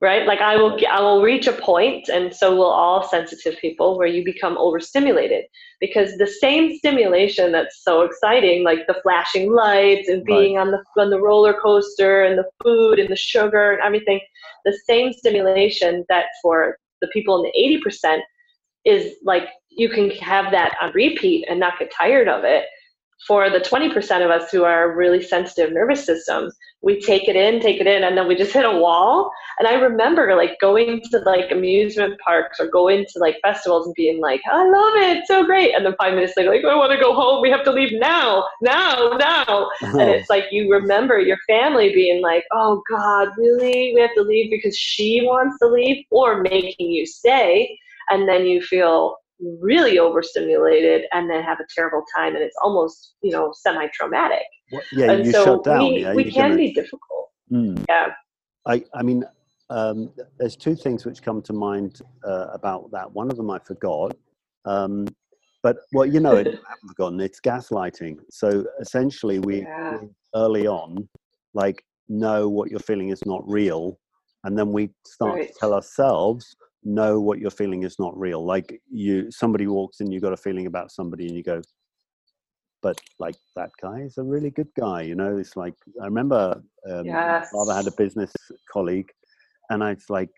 [0.00, 3.98] right like i will i will reach a point and so will all sensitive people
[3.98, 5.44] where you become overstimulated
[5.80, 10.62] because the same stimulation that's so exciting like the flashing lights and being right.
[10.62, 14.20] on the on the roller coaster and the food and the sugar and everything
[14.64, 18.20] the same stimulation that for the people in the 80%
[18.84, 22.64] is like you can have that on repeat and not get tired of it
[23.26, 27.60] for the 20% of us who are really sensitive nervous systems, we take it in,
[27.60, 29.30] take it in, and then we just hit a wall.
[29.58, 33.94] And I remember like going to like amusement parks or going to like festivals and
[33.94, 35.74] being like, I love it, so great.
[35.74, 37.42] And then five minutes later, like, I want to go home.
[37.42, 39.68] We have to leave now, now, now.
[39.82, 43.92] and it's like you remember your family being like, oh God, really?
[43.94, 47.78] We have to leave because she wants to leave, or making you stay.
[48.08, 49.16] And then you feel
[49.60, 54.82] really overstimulated and then have a terrible time and it's almost you know semi-traumatic well,
[54.92, 56.56] yeah and you so shut down we, yeah, we can gonna...
[56.56, 57.84] be difficult mm.
[57.88, 58.08] yeah
[58.66, 59.24] i i mean
[59.70, 63.58] um, there's two things which come to mind uh, about that one of them i
[63.58, 64.16] forgot
[64.64, 65.06] um,
[65.62, 69.98] but well you know it, i haven't forgotten it's gaslighting so essentially we, yeah.
[70.34, 71.08] early on
[71.54, 73.98] like know what you're feeling is not real
[74.44, 75.48] and then we start right.
[75.48, 78.44] to tell ourselves know what you're feeling is not real.
[78.44, 81.60] Like you somebody walks in you got a feeling about somebody and you go
[82.82, 85.36] but like that guy is a really good guy you know?
[85.36, 87.50] It's like i remember um, yes.
[87.50, 88.32] father had a business
[88.72, 89.10] colleague
[89.68, 90.30] and i was like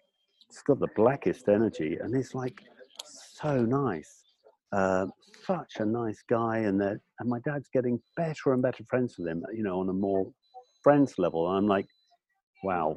[0.48, 2.60] it's got the blackest energy and it's like
[3.04, 4.24] so nice.
[4.72, 5.06] Uh,
[5.46, 9.28] such a nice guy and that and my dad's getting better and better friends with
[9.28, 10.26] him you know on a more
[10.82, 11.86] friends level and i'm like
[12.62, 12.96] wow.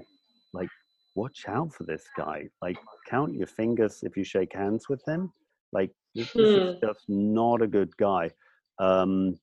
[0.53, 0.69] Like
[1.15, 2.47] watch out for this guy.
[2.61, 5.31] Like, count your fingers if you shake hands with him.
[5.73, 6.39] Like, this, hmm.
[6.39, 6.87] this is hmm.
[6.87, 8.29] just not a good guy.
[8.79, 9.37] Um,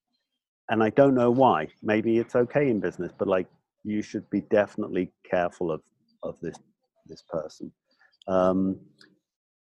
[0.68, 1.68] and I don't know why.
[1.82, 3.46] Maybe it's okay in business, but like,
[3.84, 5.82] you should be definitely careful of
[6.22, 6.56] of this
[7.06, 7.72] this person.
[8.28, 8.78] Um,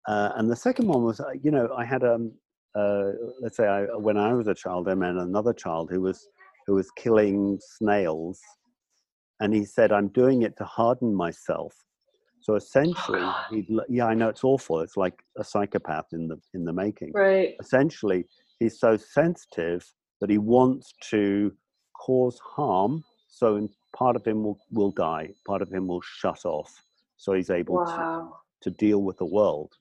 [0.08, 2.32] uh, and the second one was, uh, you know, I had um,
[2.74, 6.28] uh, let's say I, when I was a child, I met another child who was
[6.66, 8.40] who was killing snails,
[9.40, 11.74] and he said, "I'm doing it to harden myself."
[12.42, 14.80] So essentially, oh, yeah, I know it's awful.
[14.80, 17.12] It's like a psychopath in the in the making.
[17.14, 17.54] Right.
[17.60, 18.26] Essentially,
[18.58, 19.84] he's so sensitive
[20.20, 21.52] that he wants to
[21.94, 23.04] cause harm.
[23.28, 25.30] So in, part of him will, will die.
[25.46, 26.70] Part of him will shut off.
[27.16, 28.34] So he's able wow.
[28.62, 29.72] to to deal with the world.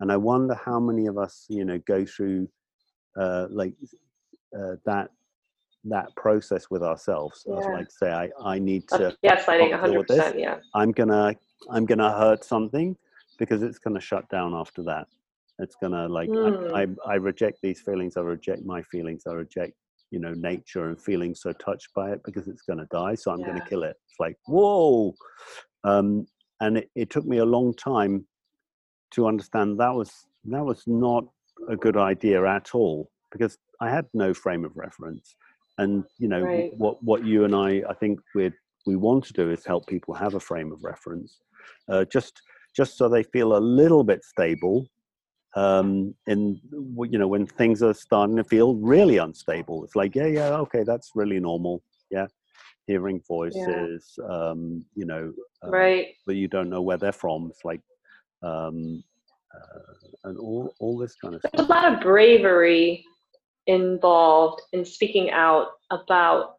[0.00, 2.48] And I wonder how many of us, you know, go through
[3.18, 3.74] uh, like
[4.58, 5.10] uh, that
[5.84, 7.44] that process with ourselves.
[7.46, 7.54] Yeah.
[7.54, 9.16] Like say, I I need to.
[9.24, 10.38] Gaslighting, hundred percent.
[10.38, 10.58] Yeah.
[10.74, 11.34] I'm gonna
[11.68, 12.96] I'm going to hurt something
[13.38, 15.06] because it's going to shut down after that.
[15.58, 16.72] It's going to like, mm.
[16.72, 18.16] I, I, I reject these feelings.
[18.16, 19.24] I reject my feelings.
[19.26, 19.74] I reject,
[20.10, 23.14] you know, nature and feeling so touched by it because it's going to die.
[23.14, 23.46] So I'm yeah.
[23.46, 23.96] going to kill it.
[24.08, 25.14] It's like, whoa.
[25.84, 26.26] Um,
[26.60, 28.26] and it, it took me a long time
[29.12, 30.12] to understand that was,
[30.44, 31.24] that was not
[31.68, 35.36] a good idea at all because I had no frame of reference.
[35.78, 36.72] And, you know, right.
[36.76, 38.54] what, what you and I, I think we're,
[38.86, 41.40] we want to do is help people have a frame of reference
[41.88, 42.40] uh, just
[42.74, 44.86] just so they feel a little bit stable
[45.56, 46.60] um, in
[47.10, 49.84] you know when things are starting to feel really unstable.
[49.84, 52.26] It's like yeah yeah okay that's really normal yeah
[52.86, 54.24] hearing voices yeah.
[54.24, 55.32] um, you know
[55.64, 57.48] uh, right but you don't know where they're from.
[57.50, 57.80] It's like
[58.42, 59.02] um,
[59.54, 59.92] uh,
[60.24, 61.68] and all all this kind of There's stuff.
[61.68, 63.04] a lot of bravery
[63.66, 66.56] involved in speaking out about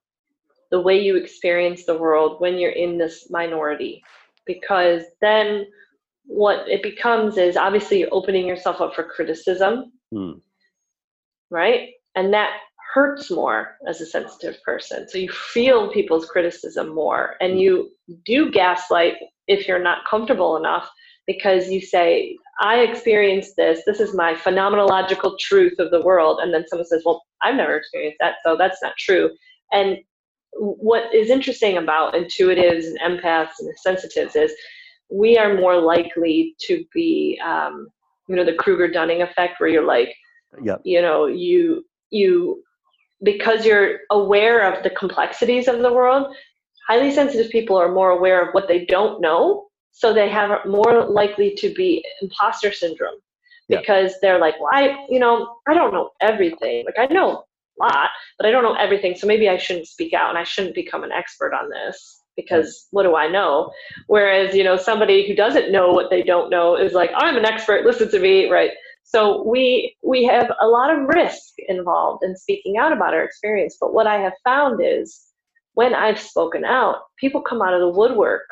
[0.69, 4.01] the way you experience the world when you're in this minority
[4.45, 5.65] because then
[6.25, 10.39] what it becomes is obviously you're opening yourself up for criticism, mm.
[11.49, 11.89] right?
[12.15, 12.51] And that
[12.93, 15.07] hurts more as a sensitive person.
[15.07, 17.91] So you feel people's criticism more and you
[18.25, 19.15] do gaslight
[19.47, 20.89] if you're not comfortable enough
[21.27, 23.81] because you say, I experienced this.
[23.85, 26.39] This is my phenomenological truth of the world.
[26.41, 29.31] And then someone says, Well, I've never experienced that, so that's not true.
[29.71, 29.97] And
[30.53, 34.53] what is interesting about intuitives and empaths and sensitives is
[35.09, 37.87] we are more likely to be um,
[38.27, 40.13] you know the kruger dunning effect where you're like
[40.63, 40.81] yep.
[40.83, 42.61] you know you you
[43.23, 46.35] because you're aware of the complexities of the world
[46.91, 51.05] highly sensitive people are more aware of what they don't know, so they have more
[51.05, 53.19] likely to be imposter syndrome
[53.67, 56.85] because they're like, well, I, you know, I don't know everything.
[56.85, 57.43] Like I know
[57.79, 59.15] a lot, but I don't know everything.
[59.15, 62.67] So maybe I shouldn't speak out and I shouldn't become an expert on this because
[62.67, 62.87] mm.
[62.91, 63.71] what do I know?
[64.07, 67.45] Whereas, you know, somebody who doesn't know what they don't know is like, I'm an
[67.45, 68.71] expert, listen to me, right?
[69.03, 73.77] So we we have a lot of risk involved in speaking out about our experience.
[73.79, 75.27] But what I have found is
[75.73, 78.47] when I've spoken out, people come out of the woodwork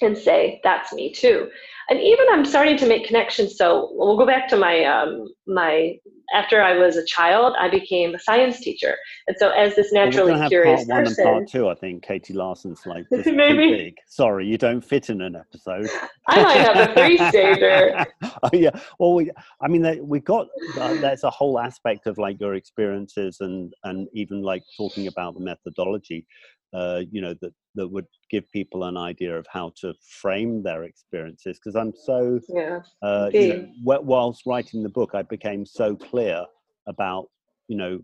[0.00, 1.50] and say, "That's me too."
[1.88, 3.56] And even I'm starting to make connections.
[3.56, 5.96] So we'll go back to my um, my
[6.32, 8.94] after I was a child, I became a science teacher,
[9.26, 12.04] and so as this naturally well, curious part person, one and part two, I think
[12.04, 13.94] Katie Larson's like maybe big.
[14.06, 15.88] Sorry, you don't fit in an episode.
[16.28, 18.06] I might have a three stager.
[18.42, 20.46] oh, yeah, well, we, I mean, we've got
[20.78, 25.34] uh, there's a whole aspect of like your experiences and and even like talking about
[25.34, 26.26] the methodology
[26.72, 30.84] uh, you know that that would give people an idea of how to frame their
[30.84, 35.96] experiences because i'm so yeah uh, you know, whilst writing the book i became so
[35.96, 36.44] clear
[36.86, 37.28] about
[37.68, 38.00] you know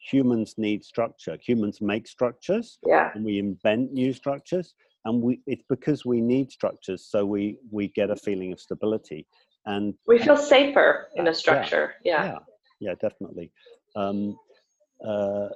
[0.00, 1.36] humans need structure.
[1.46, 3.10] Humans make structures yeah.
[3.14, 7.88] and we invent new structures and we it's because we need structures so we we
[7.88, 9.26] get a feeling of stability
[9.66, 12.38] and we feel safer in a structure yeah yeah, yeah,
[12.80, 13.50] yeah definitely.
[13.96, 14.36] Um,
[15.06, 15.48] uh,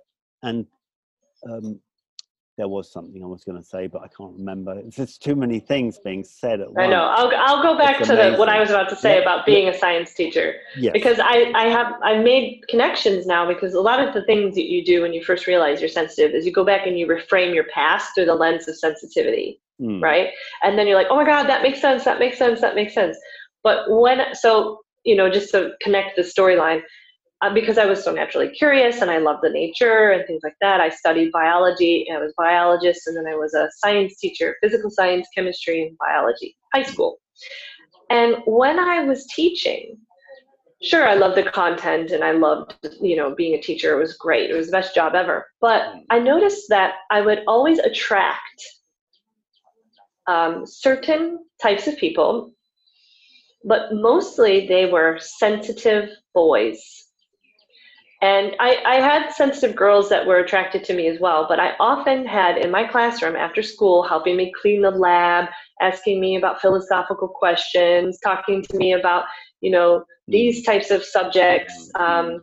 [0.42, 0.66] and
[1.48, 1.80] um,
[2.56, 4.78] there was something I was going to say, but I can't remember.
[4.78, 6.86] It's just too many things being said at once.
[6.86, 7.02] I know.
[7.02, 9.68] I'll, I'll go back it's to the, what I was about to say about being
[9.68, 10.54] a science teacher.
[10.76, 10.92] Yes.
[10.92, 14.70] Because I, I have I made connections now because a lot of the things that
[14.70, 17.54] you do when you first realize you're sensitive is you go back and you reframe
[17.54, 20.00] your past through the lens of sensitivity, mm.
[20.00, 20.30] right?
[20.62, 22.04] And then you're like, oh my God, that makes sense.
[22.04, 22.60] That makes sense.
[22.60, 23.16] That makes sense.
[23.64, 26.82] But when so you know just to connect the storyline
[27.42, 30.56] uh, because I was so naturally curious and I loved the nature and things like
[30.60, 32.06] that, I studied biology.
[32.12, 35.98] I was a biologist, and then I was a science teacher, physical science, chemistry, and
[35.98, 37.18] biology, high school.
[38.10, 39.96] And when I was teaching,
[40.82, 43.94] sure, I loved the content and I loved, you know, being a teacher.
[43.94, 44.50] It was great.
[44.50, 45.46] It was the best job ever.
[45.60, 48.64] But I noticed that I would always attract
[50.26, 52.52] um, certain types of people,
[53.64, 57.03] but mostly they were sensitive boys
[58.24, 61.74] and I, I, had sensitive girls that were attracted to me as well, but I
[61.78, 65.50] often had in my classroom after school helping me clean the lab,
[65.82, 69.24] asking me about philosophical questions, talking to me about,
[69.60, 71.90] you know, these types of subjects.
[71.96, 72.42] Um,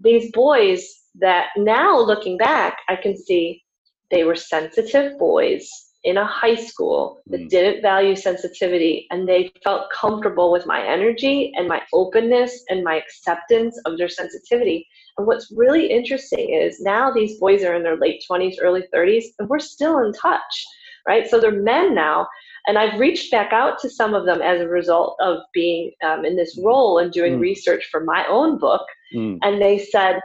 [0.00, 3.62] these boys that now looking back, I can see
[4.10, 7.48] they were sensitive boys in a high school that mm.
[7.48, 12.96] didn't value sensitivity and they felt comfortable with my energy and my openness and my
[12.96, 14.86] acceptance of their sensitivity.
[15.18, 19.24] And what's really interesting is now these boys are in their late 20s, early 30s,
[19.38, 20.66] and we're still in touch,
[21.06, 21.28] right?
[21.28, 22.26] So they're men now.
[22.66, 26.24] And I've reached back out to some of them as a result of being um,
[26.24, 27.40] in this role and doing mm.
[27.40, 28.86] research for my own book.
[29.14, 29.38] Mm.
[29.42, 30.20] And they said,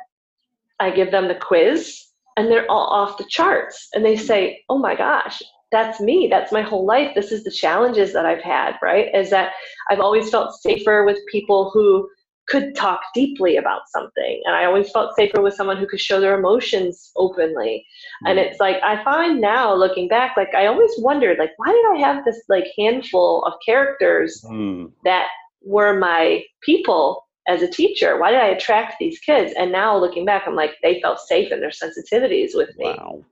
[0.79, 2.05] I give them the quiz
[2.37, 6.27] and they're all off the charts and they say oh my gosh that's me.
[6.29, 7.13] That's my whole life.
[7.15, 9.13] This is the challenges that i've had right?
[9.13, 9.53] Is that
[9.89, 12.09] i've always felt safer with people who
[12.47, 14.41] could talk deeply about something.
[14.45, 17.85] And i always felt safer with someone who could show their emotions openly.
[18.23, 18.31] Mm.
[18.31, 21.85] and it's like i find now looking back like i always wondered like why did
[21.93, 24.91] i have this like handful of characters mm.
[25.03, 25.27] that
[25.63, 28.19] were my people as a teacher?
[28.19, 29.53] Why did i attract these kids?
[29.57, 32.95] And now looking back i'm like they felt safe in their sensitivities with me.
[32.97, 33.25] Wow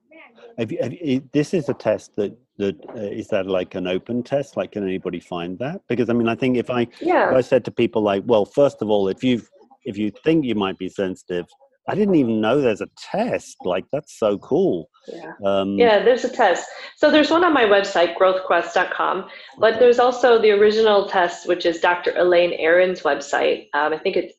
[0.58, 3.88] have you, have you, this is a test that that uh, is that like an
[3.88, 4.58] open test?
[4.58, 5.82] Like, can anybody find that?
[5.88, 7.30] Because I mean, I think if I yeah.
[7.30, 9.42] if I said to people like, well, first of all, if you
[9.86, 11.46] if you think you might be sensitive,
[11.88, 13.58] I didn't even know there's a test.
[13.66, 14.90] Like, that's so cool.
[15.08, 15.34] Yeah.
[15.44, 16.66] Um, yeah, there's a test.
[16.96, 19.28] So there's one on my website, growthquest.com,
[19.60, 22.14] but there's also the original test, which is Dr.
[22.16, 23.68] Elaine Aron's website.
[23.74, 24.34] Um, I think it's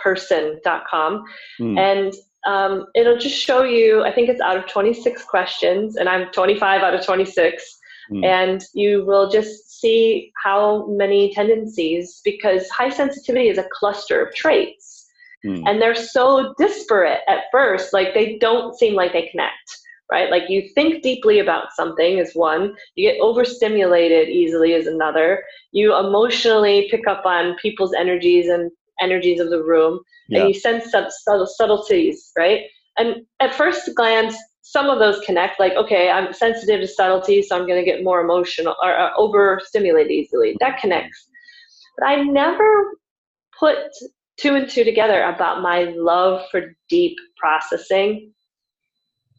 [0.00, 1.24] hspperson.com.
[1.60, 1.78] Mm.
[1.78, 2.14] And
[2.46, 6.82] um, it'll just show you, I think it's out of 26 questions, and I'm 25
[6.82, 7.78] out of 26.
[8.10, 8.24] Mm.
[8.24, 14.34] And you will just see how many tendencies, because high sensitivity is a cluster of
[14.34, 15.06] traits.
[15.44, 15.62] Mm.
[15.66, 19.78] And they're so disparate at first, like they don't seem like they connect,
[20.10, 20.30] right?
[20.30, 25.96] Like you think deeply about something is one, you get overstimulated easily is another, you
[25.96, 28.70] emotionally pick up on people's energies and
[29.00, 30.40] energies of the room yeah.
[30.40, 32.62] and you sense some subtle subtleties right
[32.98, 37.56] and at first glance some of those connect like okay i'm sensitive to subtlety so
[37.56, 41.28] i'm going to get more emotional or uh, overstimulated easily that connects
[41.98, 42.96] but i never
[43.58, 43.78] put
[44.38, 48.32] two and two together about my love for deep processing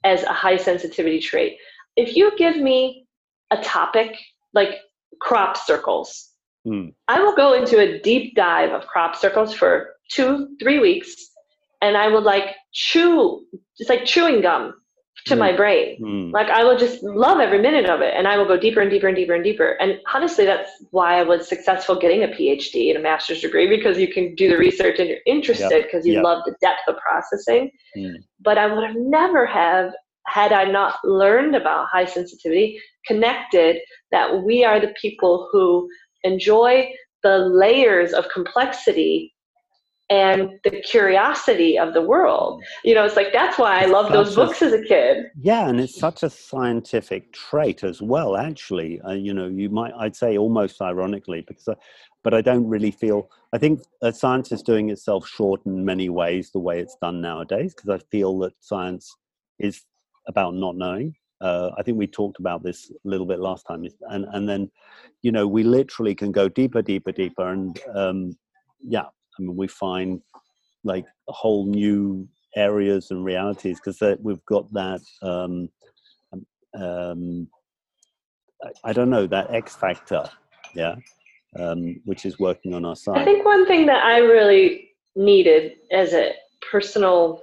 [0.03, 1.57] as a high sensitivity trait.
[1.95, 3.07] If you give me
[3.51, 4.15] a topic
[4.53, 4.79] like
[5.19, 6.29] crop circles,
[6.65, 6.93] mm.
[7.07, 11.15] I will go into a deep dive of crop circles for two, three weeks,
[11.81, 13.45] and I would like chew,
[13.77, 14.73] it's like chewing gum
[15.25, 15.39] to mm.
[15.39, 16.01] my brain.
[16.01, 16.33] Mm.
[16.33, 18.89] Like I will just love every minute of it and I will go deeper and
[18.89, 19.71] deeper and deeper and deeper.
[19.79, 23.97] And honestly, that's why I was successful getting a PhD and a master's degree because
[23.97, 26.11] you can do the research and you're interested because yep.
[26.11, 26.23] you yep.
[26.23, 27.71] love the depth of processing.
[27.97, 28.15] Mm.
[28.41, 29.93] But I would have never have
[30.27, 33.77] had I not learned about high sensitivity, connected
[34.11, 35.89] that we are the people who
[36.23, 36.91] enjoy
[37.23, 39.33] the layers of complexity
[40.09, 42.61] and the curiosity of the world.
[42.83, 45.25] You know, it's like that's why I love those books a, as a kid.
[45.39, 48.35] Yeah, and it's such a scientific trait as well.
[48.37, 51.75] Actually, uh, you know, you might I'd say almost ironically because, I,
[52.23, 53.29] but I don't really feel.
[53.53, 57.73] I think science is doing itself short in many ways the way it's done nowadays
[57.73, 59.15] because I feel that science
[59.59, 59.83] is
[60.27, 61.15] about not knowing.
[61.43, 64.71] Uh, I think we talked about this a little bit last time, and and then,
[65.23, 68.37] you know, we literally can go deeper, deeper, deeper, and um,
[68.81, 70.21] yeah, I mean, we find
[70.85, 75.01] like whole new areas and realities because we've got that.
[75.21, 75.69] Um,
[76.31, 76.45] um,
[76.81, 77.47] um,
[78.63, 80.23] I, I, don't know that X factor,
[80.73, 80.95] yeah,
[81.59, 83.17] um, which is working on our side.
[83.17, 86.33] I think one thing that I really needed as a
[86.71, 87.41] personal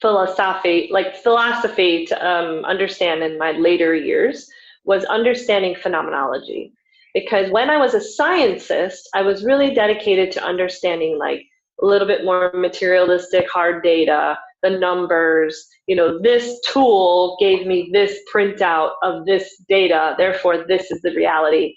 [0.00, 4.48] philosophy, like philosophy, to um, understand in my later years
[4.84, 6.72] was understanding phenomenology
[7.14, 11.44] because when I was a scientist, I was really dedicated to understanding like
[11.82, 17.90] a little bit more materialistic hard data, the numbers, you know, this tool gave me
[17.92, 21.74] this printout of this data, therefore this is the reality.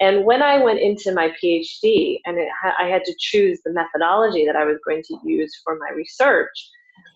[0.00, 2.38] And when I went into my PhD and
[2.78, 6.70] I had to choose the methodology that I was going to use for my research,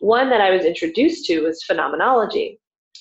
[0.05, 2.61] one that I was introduced to was phenomenology.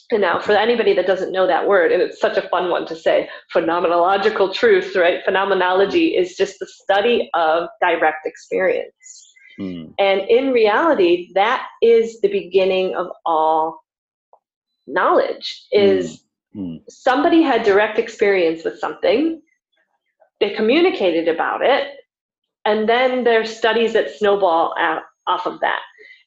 [0.09, 2.85] And now, for anybody that doesn't know that word, and it's such a fun one
[2.87, 5.23] to say, phenomenological truth, right?
[5.25, 9.33] Phenomenology is just the study of direct experience.
[9.59, 9.93] Mm.
[9.99, 13.83] And in reality, that is the beginning of all
[14.87, 16.23] knowledge is
[16.55, 16.81] mm.
[16.89, 19.41] somebody had direct experience with something,
[20.39, 21.95] they communicated about it,
[22.65, 25.81] and then there's studies that snowball out off of that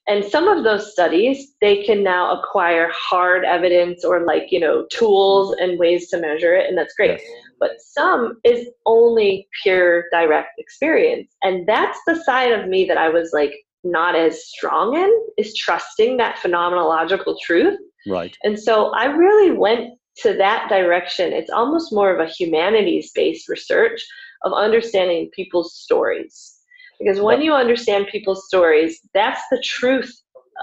[0.09, 4.87] and some of those studies they can now acquire hard evidence or like you know
[4.91, 7.21] tools and ways to measure it and that's great.
[7.21, 7.31] Yes.
[7.59, 11.33] but some is only pure direct experience.
[11.43, 13.55] And that's the side of me that i was like
[13.85, 17.79] not as strong in is trusting that phenomenological truth.
[18.07, 18.37] Right.
[18.43, 21.33] And so i really went to that direction.
[21.33, 24.01] It's almost more of a humanities based research
[24.45, 26.56] of understanding people's stories
[26.99, 30.13] because when you understand people's stories that's the truth.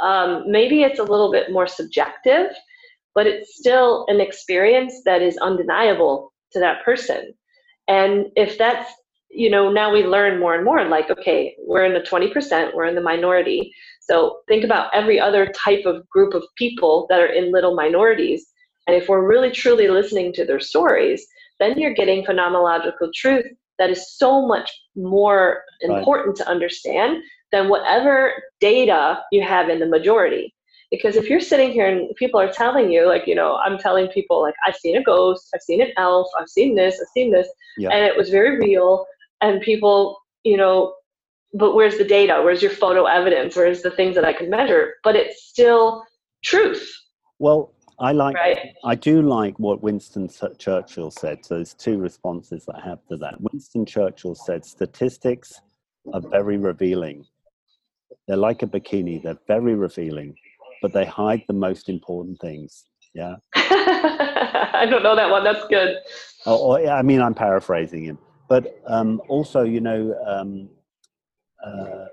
[0.01, 2.47] Um, maybe it's a little bit more subjective
[3.15, 7.33] but it's still an experience that is undeniable to that person.
[7.87, 8.91] And if that's
[9.29, 12.85] you know now we learn more and more like okay we're in the 20% we're
[12.85, 13.73] in the minority.
[14.01, 18.45] So think about every other type of group of people that are in little minorities.
[18.85, 21.25] And if we're really truly listening to their stories
[21.59, 23.45] then you're getting phenomenological truth
[23.79, 26.45] that is so much more important right.
[26.45, 30.53] to understand than whatever data you have in the majority.
[30.91, 34.07] Because if you're sitting here and people are telling you, like, you know, I'm telling
[34.09, 37.31] people, like, I've seen a ghost, I've seen an elf, I've seen this, I've seen
[37.31, 37.47] this,
[37.77, 37.89] yeah.
[37.89, 39.05] and it was very real,
[39.41, 40.93] and people, you know,
[41.53, 42.41] but where's the data?
[42.43, 43.55] Where's your photo evidence?
[43.55, 44.95] Where's the things that I can measure?
[45.03, 46.03] But it's still
[46.43, 46.91] truth.
[47.39, 48.35] Well, I like.
[48.35, 48.73] Right.
[48.83, 51.45] I do like what Winston Churchill said.
[51.45, 53.39] So there's two responses that I have to that.
[53.39, 55.61] Winston Churchill said, "Statistics
[56.13, 57.25] are very revealing.
[58.27, 59.21] They're like a bikini.
[59.21, 60.35] They're very revealing,
[60.81, 63.35] but they hide the most important things." Yeah.
[63.55, 65.43] I don't know that one.
[65.43, 65.97] That's good.
[66.45, 68.17] Oh, oh I mean, I'm paraphrasing him,
[68.47, 70.15] but um, also, you know.
[70.25, 70.69] Um,
[71.65, 72.05] uh,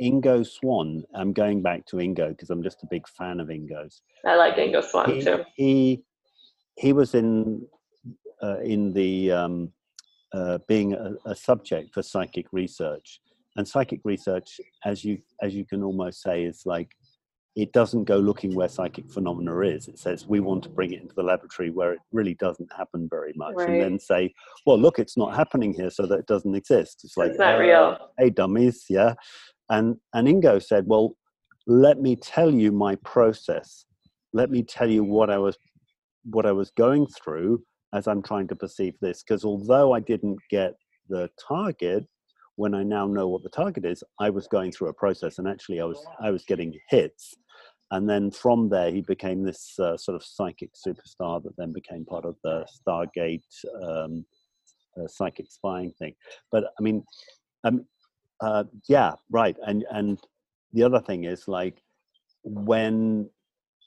[0.00, 1.04] Ingo Swann.
[1.14, 4.02] I'm going back to Ingo because I'm just a big fan of Ingo's.
[4.26, 5.44] I like Ingo Swann he, too.
[5.56, 6.02] He
[6.76, 7.66] he was in
[8.42, 9.72] uh, in the um,
[10.32, 13.20] uh, being a, a, subject for psychic research,
[13.56, 16.94] and psychic research, as you as you can almost say, is like
[17.56, 19.88] it doesn't go looking where psychic phenomena is.
[19.88, 23.08] It says we want to bring it into the laboratory where it really doesn't happen
[23.10, 23.68] very much, right.
[23.68, 24.32] and then say,
[24.64, 27.00] well, look, it's not happening here, so that it doesn't exist.
[27.02, 27.98] It's like, it's not uh, real.
[28.16, 29.14] Hey, dummies, yeah.
[29.70, 31.16] And, and Ingo said, Well,
[31.66, 33.84] let me tell you my process.
[34.32, 35.56] Let me tell you what I was
[36.24, 37.62] what I was going through
[37.94, 39.22] as I'm trying to perceive this.
[39.22, 40.74] Because although I didn't get
[41.08, 42.04] the target,
[42.56, 45.48] when I now know what the target is, I was going through a process and
[45.48, 47.34] actually I was I was getting hits.
[47.90, 52.04] and then from there he became this uh, sort of psychic superstar that then became
[52.04, 53.52] part of the Stargate
[53.82, 54.24] um,
[54.98, 56.14] uh, psychic spying thing.
[56.52, 57.04] But I mean,
[57.64, 57.84] um,
[58.40, 59.56] uh, yeah, right.
[59.66, 60.20] And and
[60.72, 61.82] the other thing is like
[62.44, 63.28] when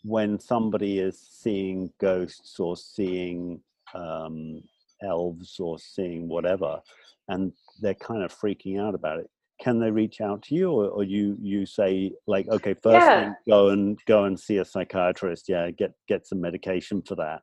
[0.03, 3.61] when somebody is seeing ghosts or seeing
[3.93, 4.61] um,
[5.03, 6.79] elves or seeing whatever,
[7.27, 9.29] and they're kind of freaking out about it
[9.61, 13.25] can they reach out to you or, or you you say like okay first yeah.
[13.25, 17.41] thing, go and go and see a psychiatrist yeah get get some medication for that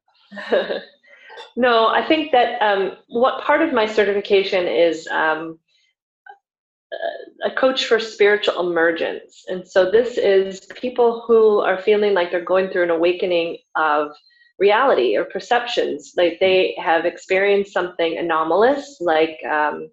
[1.56, 5.58] no i think that um, what part of my certification is um,
[7.44, 12.44] a coach for spiritual emergence and so this is people who are feeling like they're
[12.44, 14.10] going through an awakening of
[14.58, 19.88] reality or perceptions like they have experienced something anomalous like um,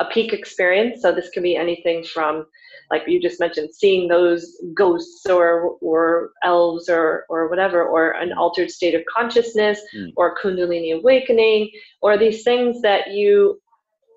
[0.00, 1.02] a peak experience.
[1.02, 2.46] So this can be anything from,
[2.90, 8.32] like you just mentioned, seeing those ghosts or or elves or or whatever, or an
[8.32, 10.12] altered state of consciousness, mm.
[10.16, 11.70] or Kundalini awakening,
[12.02, 13.60] or these things that you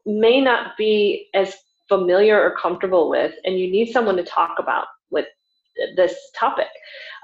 [0.06, 1.56] may not be as
[1.88, 5.26] familiar or comfortable with, and you need someone to talk about with
[5.96, 6.68] this topic.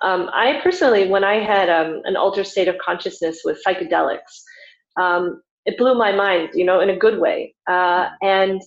[0.03, 4.43] Um, I personally, when I had um, an altered state of consciousness with psychedelics,
[4.99, 7.53] um, it blew my mind, you know, in a good way.
[7.67, 8.61] Uh, and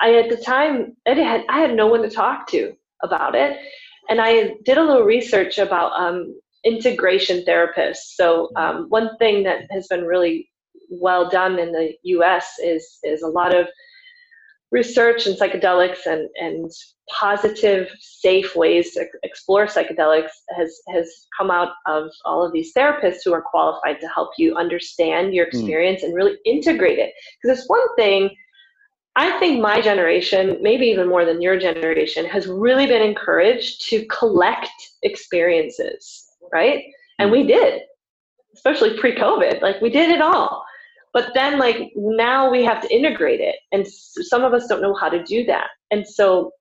[0.00, 2.72] I, at the time, it had, I had no one to talk to
[3.02, 3.58] about it.
[4.08, 6.34] And I did a little research about um,
[6.64, 8.14] integration therapists.
[8.14, 10.48] So um, one thing that has been really
[10.90, 12.54] well done in the U.S.
[12.62, 13.66] is is a lot of
[14.70, 16.70] research in psychedelics and, and
[17.18, 23.20] positive, safe ways to explore psychedelics has, has come out of all of these therapists
[23.24, 25.56] who are qualified to help you understand your hmm.
[25.56, 26.06] experience mm.
[26.06, 27.12] and really integrate it.
[27.42, 28.30] Because it's one thing,
[29.16, 34.04] I think my generation, maybe even more than your generation, has really been encouraged to
[34.06, 34.70] collect
[35.02, 36.84] experiences, right?
[37.18, 37.36] And hmm.
[37.36, 37.82] we did,
[38.54, 40.64] especially pre COVID, like we did it all
[41.12, 44.94] but then like now we have to integrate it and some of us don't know
[44.94, 45.68] how to do that.
[45.90, 46.52] And so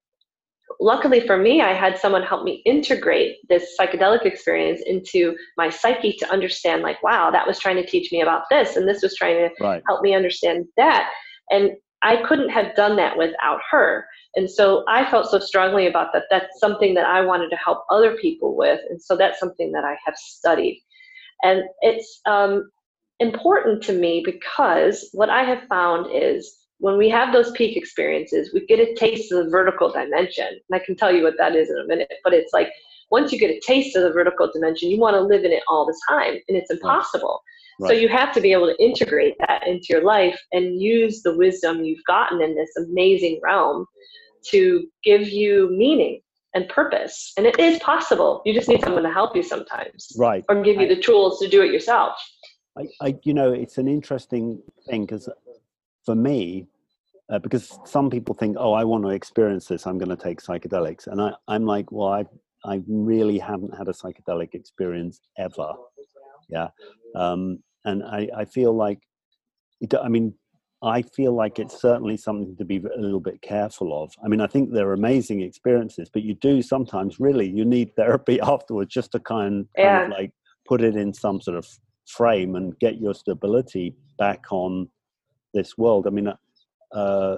[0.80, 6.14] luckily for me i had someone help me integrate this psychedelic experience into my psyche
[6.14, 9.16] to understand like wow that was trying to teach me about this and this was
[9.16, 9.82] trying to right.
[9.88, 11.10] help me understand that.
[11.50, 11.72] And
[12.04, 14.06] i couldn't have done that without her.
[14.36, 17.84] And so i felt so strongly about that that's something that i wanted to help
[17.90, 20.84] other people with and so that's something that i have studied.
[21.44, 22.70] And it's um,
[23.20, 28.52] important to me because what I have found is when we have those peak experiences,
[28.54, 30.48] we get a taste of the vertical dimension.
[30.48, 32.70] And I can tell you what that is in a minute, but it's like
[33.10, 35.64] once you get a taste of the vertical dimension, you want to live in it
[35.68, 37.42] all the time, and it's impossible.
[37.80, 37.90] Right.
[37.90, 41.36] So you have to be able to integrate that into your life and use the
[41.38, 43.86] wisdom you've gotten in this amazing realm
[44.50, 46.22] to give you meaning
[46.54, 47.34] and purpose.
[47.38, 48.42] And it is possible.
[48.46, 50.08] You just need someone to help you sometimes.
[50.18, 50.44] Right.
[50.50, 52.18] Or give you the tools to do it yourself.
[52.78, 55.30] I, I you know, it's an interesting thing because
[56.06, 56.68] for me,
[57.30, 60.42] uh, because some people think, oh, I want to experience this, I'm going to take
[60.42, 62.26] psychedelics, and I, I'm like, well, I,
[62.64, 65.74] I really haven't had a psychedelic experience ever,
[66.50, 66.70] yeah,
[67.16, 69.00] um, and I, I feel like,
[69.82, 70.34] it, I mean,
[70.82, 74.14] I feel like it's certainly something to be a little bit careful of.
[74.24, 78.40] I mean, I think they're amazing experiences, but you do sometimes really you need therapy
[78.44, 80.04] afterwards just to kind, kind yeah.
[80.04, 80.32] of like
[80.68, 81.68] put it in some sort of
[82.08, 84.90] frame and get your stability back on
[85.54, 86.08] this world.
[86.08, 86.32] I mean,
[86.92, 87.38] uh,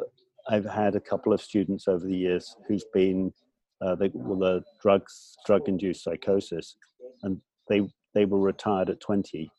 [0.50, 3.34] I've had a couple of students over the years who's been
[3.82, 6.76] uh, they well, the drugs drug-induced psychosis,
[7.24, 7.40] and
[7.70, 7.82] they
[8.14, 9.50] they were retired at 20,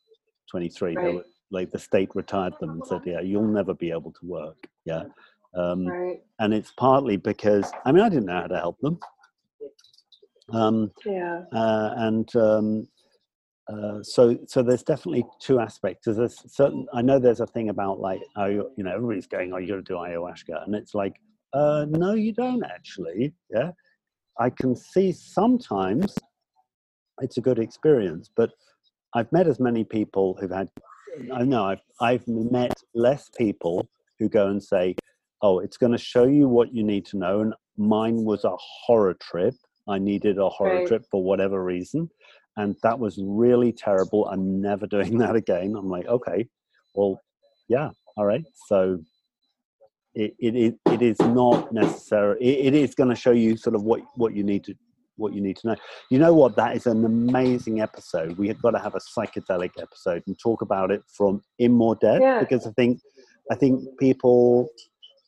[0.50, 0.94] 23.
[0.94, 1.14] Right.
[1.14, 4.68] Were, like the state retired them and said, "Yeah, you'll never be able to work."
[4.84, 5.04] Yeah,
[5.56, 6.20] um, right.
[6.38, 8.98] and it's partly because I mean I didn't know how to help them.
[10.52, 12.88] Um, yeah, uh, and um,
[13.70, 16.06] uh, so so there's definitely two aspects.
[16.06, 19.58] There's certain I know there's a thing about like oh you know everybody's going oh
[19.58, 21.20] you got to do ayahuasca and it's like
[21.52, 23.70] uh, no you don't actually yeah
[24.38, 26.16] I can see sometimes
[27.20, 28.50] it's a good experience but
[29.14, 30.68] I've met as many people who've had
[31.32, 34.96] I know I've I've met less people who go and say
[35.42, 38.56] oh it's going to show you what you need to know and mine was a
[38.56, 39.54] horror trip
[39.88, 40.86] I needed a horror right.
[40.86, 42.10] trip for whatever reason
[42.60, 44.26] and that was really terrible.
[44.26, 45.74] I'm never doing that again.
[45.76, 46.46] I'm like, okay,
[46.94, 47.20] well,
[47.68, 48.44] yeah, all right.
[48.66, 48.98] So
[50.14, 52.38] it it, it is not necessary.
[52.40, 54.74] It, it is going to show you sort of what what you need to
[55.16, 55.76] what you need to know.
[56.10, 56.56] You know what?
[56.56, 58.38] That is an amazing episode.
[58.38, 61.94] We have got to have a psychedelic episode and talk about it from in more
[61.96, 62.40] depth yeah.
[62.40, 63.00] because I think
[63.50, 64.68] I think people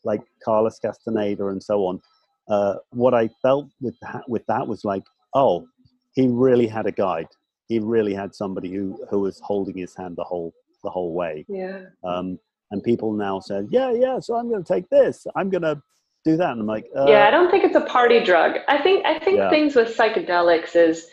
[0.04, 2.00] like Carlos Castaneda and so on.
[2.48, 5.04] Uh, what I felt with that, with that was like,
[5.34, 5.64] oh,
[6.12, 7.28] he really had a guide.
[7.68, 10.52] He really had somebody who who was holding his hand the whole
[10.82, 11.44] the whole way.
[11.48, 11.84] Yeah.
[12.04, 12.38] Um,
[12.70, 14.18] and people now said, yeah, yeah.
[14.18, 15.26] So I'm going to take this.
[15.36, 15.80] I'm going to
[16.24, 16.52] do that.
[16.52, 18.56] And I'm like, uh, yeah, I don't think it's a party drug.
[18.68, 19.50] I think I think yeah.
[19.50, 21.08] things with psychedelics is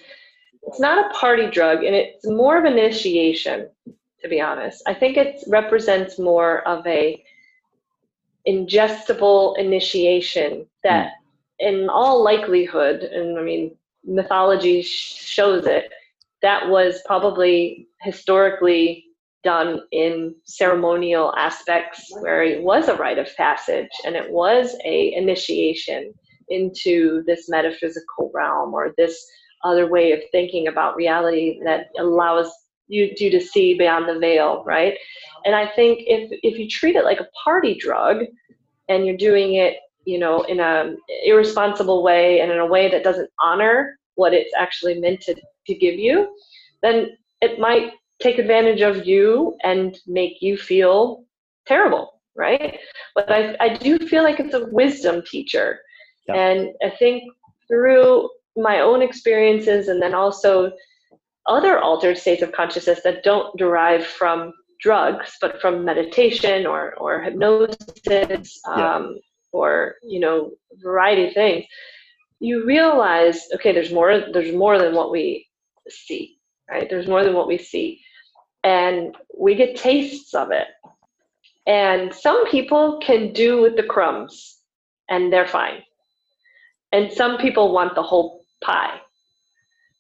[0.64, 3.70] it's not a party drug, and it's more of initiation.
[4.22, 7.24] To be honest, I think it represents more of a
[8.46, 11.12] ingestible initiation that,
[11.62, 11.70] mm.
[11.70, 13.76] in all likelihood, and I mean,
[14.06, 15.92] mythology shows it,
[16.42, 19.06] that was probably historically
[19.44, 25.14] done in ceremonial aspects where it was a rite of passage and it was a
[25.14, 26.14] initiation
[26.50, 29.26] into this metaphysical realm or this
[29.64, 32.52] other way of thinking about reality that allows
[32.88, 34.96] you, you to see beyond the veil right?
[35.46, 38.26] And i think if if you treat it like a party drug
[38.90, 39.78] and you're doing it
[40.10, 44.54] you know in a irresponsible way and in a way that doesn't honor what it's
[44.58, 45.34] actually meant to,
[45.68, 46.16] to give you
[46.82, 47.10] then
[47.42, 51.24] it might take advantage of you and make you feel
[51.66, 52.78] terrible, right?
[53.16, 55.80] But I, I do feel like it's a wisdom teacher.
[56.28, 56.36] Yeah.
[56.36, 57.24] And I think
[57.68, 60.72] through my own experiences and then also
[61.46, 67.22] other altered states of consciousness that don't derive from drugs, but from meditation or, or
[67.22, 68.96] hypnosis yeah.
[68.96, 69.18] Um,
[69.52, 71.66] or, you know, variety of things,
[72.40, 75.48] you realize, okay, there's more, there's more than what we
[75.90, 76.38] see,
[76.70, 76.90] right?
[76.90, 78.02] There's more than what we see
[78.64, 80.68] and we get tastes of it.
[81.68, 84.58] And some people can do with the crumbs
[85.10, 85.84] and they're fine.
[86.92, 89.00] And some people want the whole pie,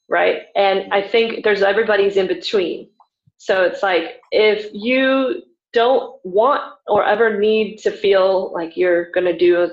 [0.09, 0.43] right?
[0.55, 2.89] And I think there's everybody's in between.
[3.37, 5.43] So it's like if you
[5.73, 9.69] don't want or ever need to feel like you're going to do a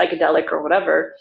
[0.00, 1.14] psychedelic or whatever,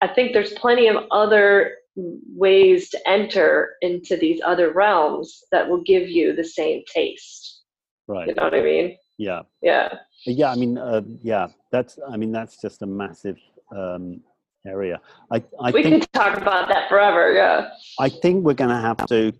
[0.00, 5.82] I think there's plenty of other ways to enter into these other realms that will
[5.82, 7.62] give you the same taste.
[8.06, 8.28] Right.
[8.28, 8.96] You know what I mean?
[9.18, 9.42] Yeah.
[9.62, 9.94] Yeah.
[10.26, 10.50] Yeah.
[10.50, 11.48] I mean, uh, yeah.
[11.70, 11.98] That's.
[12.10, 13.38] I mean, that's just a massive
[13.76, 14.22] um,
[14.66, 15.00] area.
[15.30, 15.44] I.
[15.60, 17.32] I we think, can talk about that forever.
[17.32, 17.68] Yeah.
[18.00, 19.32] I think we're going to have to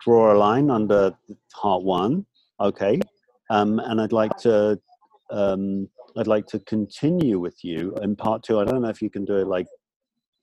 [0.00, 1.14] draw a line under
[1.52, 2.24] part one.
[2.60, 3.00] Okay.
[3.50, 4.78] Um, and I'd like to.
[5.30, 5.88] Um,
[6.18, 8.58] I'd like to continue with you in part two.
[8.58, 9.66] I don't know if you can do it like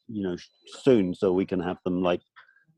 [0.08, 0.36] you know
[0.84, 2.22] soon so we can have them like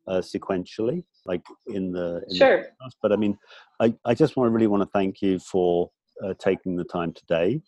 [0.07, 3.37] uh, sequentially like in the in sure the but i mean
[3.79, 5.89] i i just want to really want to thank you for
[6.23, 7.59] uh, taking the time today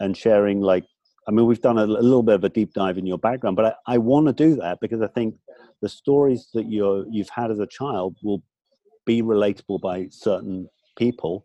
[0.00, 0.84] and sharing like
[1.26, 3.56] i mean we've done a, a little bit of a deep dive in your background
[3.56, 5.34] but i, I want to do that because i think
[5.80, 8.42] the stories that you're you've had as a child will
[9.06, 11.44] be relatable by certain people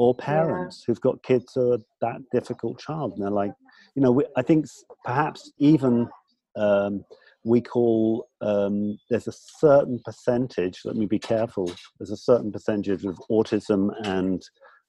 [0.00, 0.84] or parents yeah.
[0.86, 3.52] who've got kids who are that difficult child and they're like
[3.94, 4.64] you know we, i think
[5.04, 6.08] perhaps even
[6.56, 7.04] um,
[7.44, 13.04] we call um, there's a certain percentage let me be careful there's a certain percentage
[13.04, 14.42] of autism and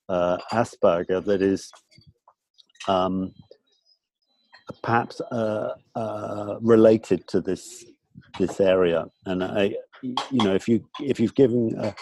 [0.08, 1.70] uh, asperger that is
[2.88, 3.34] um,
[4.82, 7.84] perhaps uh, uh, related to this
[8.40, 11.94] this area and i you know if you if you've given a,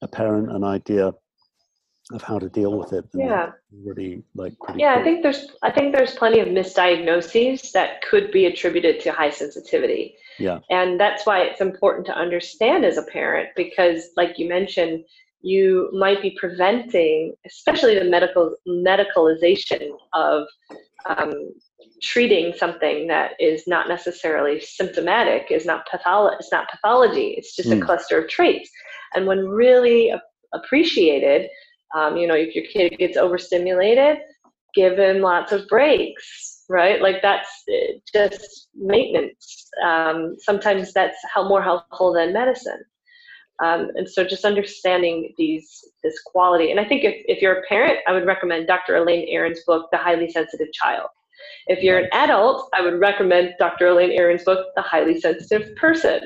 [0.00, 1.12] a parent an idea
[2.12, 3.50] of how to deal with it yeah
[3.82, 5.00] really like yeah cool.
[5.00, 9.30] i think there's i think there's plenty of misdiagnoses that could be attributed to high
[9.30, 14.46] sensitivity yeah and that's why it's important to understand as a parent because like you
[14.46, 15.02] mentioned
[15.40, 20.46] you might be preventing especially the medical medicalization of
[21.06, 21.32] um,
[22.02, 27.70] treating something that is not necessarily symptomatic is not patholo- it's not pathology it's just
[27.70, 27.80] mm.
[27.80, 28.68] a cluster of traits
[29.14, 30.12] and when really
[30.52, 31.48] appreciated
[31.94, 34.18] um, you know, if your kid gets overstimulated,
[34.74, 37.00] give him lots of breaks, right?
[37.00, 39.68] Like that's uh, just maintenance.
[39.84, 42.82] Um, sometimes that's how more helpful than medicine.
[43.62, 46.72] Um, and so just understanding these this quality.
[46.72, 48.96] And I think if, if you're a parent, I would recommend Dr.
[48.96, 51.08] Elaine Aron's book, The Highly Sensitive Child.
[51.68, 53.88] If you're an adult, I would recommend Dr.
[53.88, 56.20] Elaine Aron's book, The Highly Sensitive Person.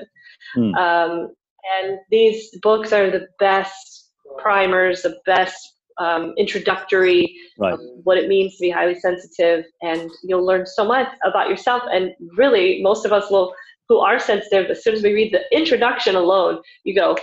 [0.56, 0.74] Mm.
[0.76, 1.34] Um,
[1.82, 4.07] and these books are the best
[4.38, 7.74] primers, the best um, introductory right.
[7.74, 11.82] of what it means to be highly sensitive, and you'll learn so much about yourself.
[11.92, 13.54] And really, most of us will,
[13.88, 17.16] who are sensitive, as soon as we read the introduction alone, you go,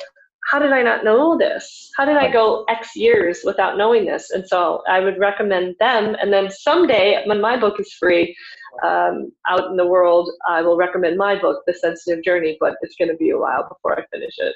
[0.51, 1.89] "How did I not know this?
[1.97, 6.15] How did I go X years without knowing this?" And so, I would recommend them.
[6.19, 8.35] And then someday, when my book is free,
[8.83, 12.95] um, out in the world, I will recommend my book, The Sensitive Journey, but it's
[12.97, 14.53] going to be a while before I finish it.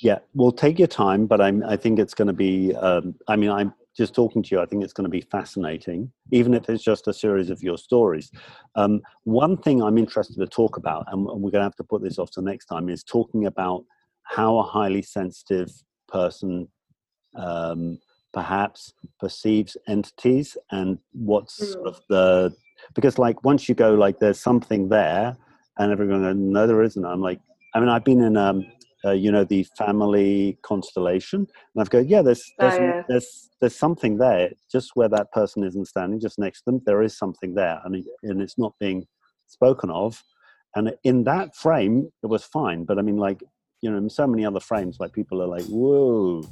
[0.00, 2.74] Yeah, well, take your time, but I'm, I think it's going to be.
[2.76, 6.12] Um, I mean, I'm just talking to you, I think it's going to be fascinating,
[6.30, 8.30] even if it's just a series of your stories.
[8.76, 12.02] Um, one thing I'm interested to talk about, and we're going to have to put
[12.02, 13.84] this off to next time, is talking about
[14.22, 15.70] how a highly sensitive
[16.06, 16.68] person
[17.34, 17.98] um,
[18.32, 22.54] perhaps perceives entities and what's sort of the
[22.94, 25.36] because like once you go like there's something there
[25.78, 27.40] and everyone goes, no there isn't i'm like
[27.74, 28.64] i mean i've been in um
[29.08, 31.40] uh, you know the family constellation.
[31.40, 33.02] And i've go yeah there's there's, oh, yeah.
[33.08, 34.50] there's there's something there.
[34.70, 37.80] Just where that person isn't standing just next to them there is something there.
[37.84, 39.06] And, it, and it's not being
[39.46, 40.22] spoken of.
[40.76, 42.84] And in that frame it was fine.
[42.84, 43.42] But i mean like
[43.80, 46.42] you know in so many other frames like people are like whoa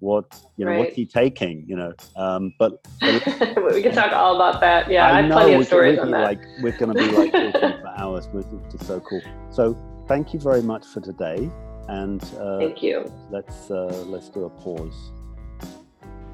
[0.00, 0.78] what you know right.
[0.78, 1.64] what's he taking?
[1.66, 4.90] You know um but, but we can talk all about that.
[4.90, 6.22] Yeah i, I have plenty of stories on that.
[6.22, 9.22] like we're going to be like talking for hours which is so cool.
[9.50, 11.50] So thank you very much for today
[11.88, 15.10] and uh, thank you let's uh, let's do a pause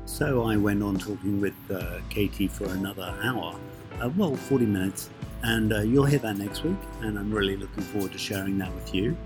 [0.04, 3.54] so i went on talking with uh, katie for another hour
[4.00, 5.10] uh, well 40 minutes
[5.42, 8.72] and uh, you'll hear that next week and i'm really looking forward to sharing that
[8.74, 9.16] with you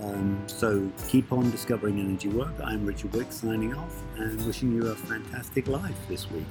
[0.00, 2.54] um, so keep on discovering energy work.
[2.62, 6.46] I'm Richard Wick signing off and wishing you a fantastic life this week.